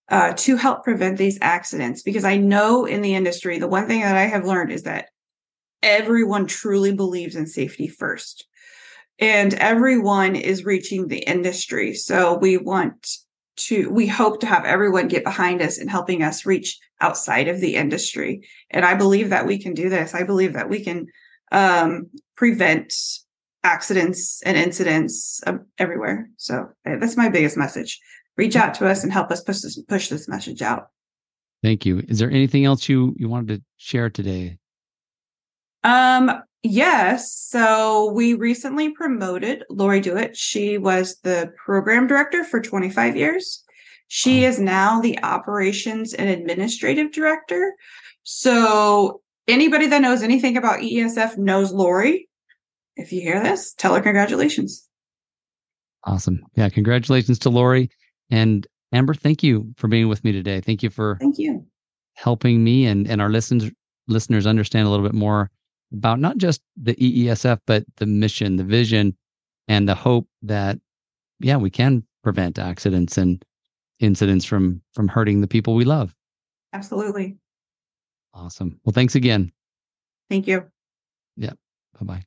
uh, 0.09 0.33
to 0.37 0.57
help 0.57 0.85
prevent 0.85 1.19
these 1.19 1.39
accidents 1.43 2.03
because 2.03 2.25
I 2.25 2.37
know 2.37 2.85
in 2.85 3.03
the 3.03 3.15
industry, 3.15 3.59
the 3.59 3.69
one 3.69 3.87
thing 3.87 4.01
that 4.01 4.17
I 4.17 4.27
have 4.27 4.47
learned 4.47 4.73
is 4.73 4.85
that 4.85 5.09
everyone 5.83 6.47
truly 6.47 6.93
believes 6.93 7.37
in 7.37 7.47
safety 7.47 7.89
first. 7.89 8.47
And 9.19 9.55
everyone 9.55 10.37
is 10.37 10.65
reaching 10.65 11.09
the 11.09 11.19
industry. 11.19 11.95
So 11.95 12.37
we 12.37 12.57
want 12.57 13.17
to, 13.57 13.91
we 13.91 14.07
hope 14.07 14.41
to 14.41 14.47
have 14.47 14.65
everyone 14.65 15.09
get 15.09 15.25
behind 15.25 15.63
us 15.63 15.79
and 15.79 15.91
helping 15.91 16.23
us 16.23 16.47
reach 16.47 16.79
outside 17.01 17.49
of 17.49 17.61
the 17.61 17.77
industry. 17.77 18.47
And 18.71 18.85
I 18.85 18.95
believe 18.95 19.31
that 19.31 19.47
we 19.47 19.59
can 19.59 19.75
do 19.75 19.89
this. 19.89 20.15
I 20.15 20.23
believe 20.23 20.53
that 20.55 20.69
we 20.69 20.83
can 20.83 21.07
um, 21.53 22.11
prevent 22.37 22.93
accidents 23.65 24.43
and 24.43 24.57
incidents 24.57 25.41
um, 25.47 25.67
everywhere. 25.79 26.29
So 26.37 26.69
uh, 26.87 26.97
that's 26.97 27.17
my 27.17 27.29
biggest 27.29 27.57
message. 27.57 28.01
Reach 28.37 28.57
out 28.57 28.75
to 28.75 28.87
us 28.87 29.03
and 29.03 29.13
help 29.13 29.31
us 29.31 29.43
push 29.43 29.61
this 29.61 29.81
push 29.83 30.09
this 30.09 30.29
message 30.29 30.63
out. 30.63 30.89
Thank 31.63 31.87
you. 31.87 32.03
Is 32.07 32.19
there 32.19 32.31
anything 32.31 32.65
else 32.65 32.89
you 32.89 33.15
you 33.19 33.29
wanted 33.29 33.57
to 33.57 33.63
share 33.77 34.11
today? 34.11 34.59
Um 35.83 36.31
yes. 36.71 37.33
So 37.33 38.13
we 38.13 38.35
recently 38.35 38.91
promoted 38.91 39.65
Lori 39.71 40.01
Dewitt. 40.01 40.37
She 40.37 40.79
was 40.79 41.19
the 41.23 41.53
program 41.65 42.07
director 42.07 42.45
for 42.45 42.61
25 42.61 43.17
years. 43.17 43.65
She 44.09 44.45
oh. 44.45 44.49
is 44.49 44.61
now 44.61 45.01
the 45.01 45.19
operations 45.23 46.15
and 46.15 46.29
administrative 46.29 47.13
director. 47.13 47.75
So 48.23 49.21
anybody 49.49 49.87
that 49.87 50.03
knows 50.03 50.23
anything 50.23 50.57
about 50.57 50.81
EESF 50.81 51.39
knows 51.39 51.73
Lori. 51.73 52.29
If 52.97 53.13
you 53.13 53.21
hear 53.21 53.43
this, 53.43 53.75
tell 53.75 53.95
her 53.95 54.01
congratulations. 54.01 54.89
Awesome. 56.05 56.41
Yeah, 56.55 56.69
congratulations 56.69 57.39
to 57.41 57.51
Lori. 57.51 57.91
And 58.31 58.67
Amber, 58.93 59.15
thank 59.15 59.43
you 59.43 59.75
for 59.77 59.89
being 59.89 60.09
with 60.09 60.25
me 60.25 60.33
today. 60.33 60.61
Thank 60.61 60.83
you 60.83 60.91
for 60.91 61.19
thank 61.21 61.39
you 61.39 61.67
helping 62.15 62.65
me 62.65 62.87
and, 62.87 63.07
and 63.09 63.21
our 63.21 63.29
listeners 63.29 63.71
listeners 64.09 64.47
understand 64.47 64.87
a 64.87 64.91
little 64.91 65.05
bit 65.05 65.15
more 65.15 65.51
about 65.93 66.21
not 66.21 66.39
just 66.39 66.63
the 66.77 66.95
EESF, 66.95 67.61
but 67.67 67.85
the 67.97 68.07
mission, 68.07 68.57
the 68.57 68.65
vision, 68.65 69.17
and 69.69 69.89
the 69.89 69.95
hope 69.95 70.29
that 70.43 70.79
yeah, 71.41 71.57
we 71.57 71.71
can 71.71 72.05
prevent 72.23 72.59
accidents 72.59 73.19
and 73.19 73.45
incidents 74.01 74.45
from 74.45 74.83
from 74.93 75.09
hurting 75.09 75.41
the 75.41 75.49
people 75.49 75.75
we 75.75 75.85
love. 75.85 76.15
Absolutely. 76.73 77.37
Awesome. 78.35 78.81
Well, 78.85 78.93
thanks 78.93 79.15
again. 79.15 79.53
Thank 80.29 80.47
you. 80.47 80.65
Yeah. 81.37 81.53
Bye 81.99 82.05
bye. 82.05 82.23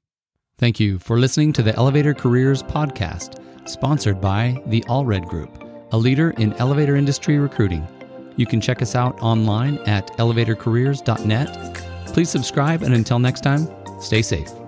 Thank 0.58 0.80
you 0.80 1.00
for 1.00 1.20
listening 1.20 1.54
to 1.54 1.64
the 1.64 1.76
Elevator 1.76 2.14
Careers 2.14 2.64
podcast, 2.64 3.40
sponsored 3.70 4.20
by 4.20 4.62
the 4.66 4.82
Allred 4.82 5.28
Group, 5.28 5.64
a 5.92 5.98
leader 5.98 6.32
in 6.32 6.54
elevator 6.54 6.96
industry 6.96 7.38
recruiting. 7.38 7.88
You 8.36 8.46
can 8.46 8.60
check 8.62 8.82
us 8.82 8.96
out 8.96 9.22
online 9.22 9.78
at 9.80 10.08
elevatorcareers.net. 10.18 11.89
Please 12.14 12.30
subscribe, 12.30 12.84
and 12.84 12.94
until 12.94 13.20
next 13.20 13.42
time, 13.42 13.68
stay 14.00 14.22
safe. 14.22 14.59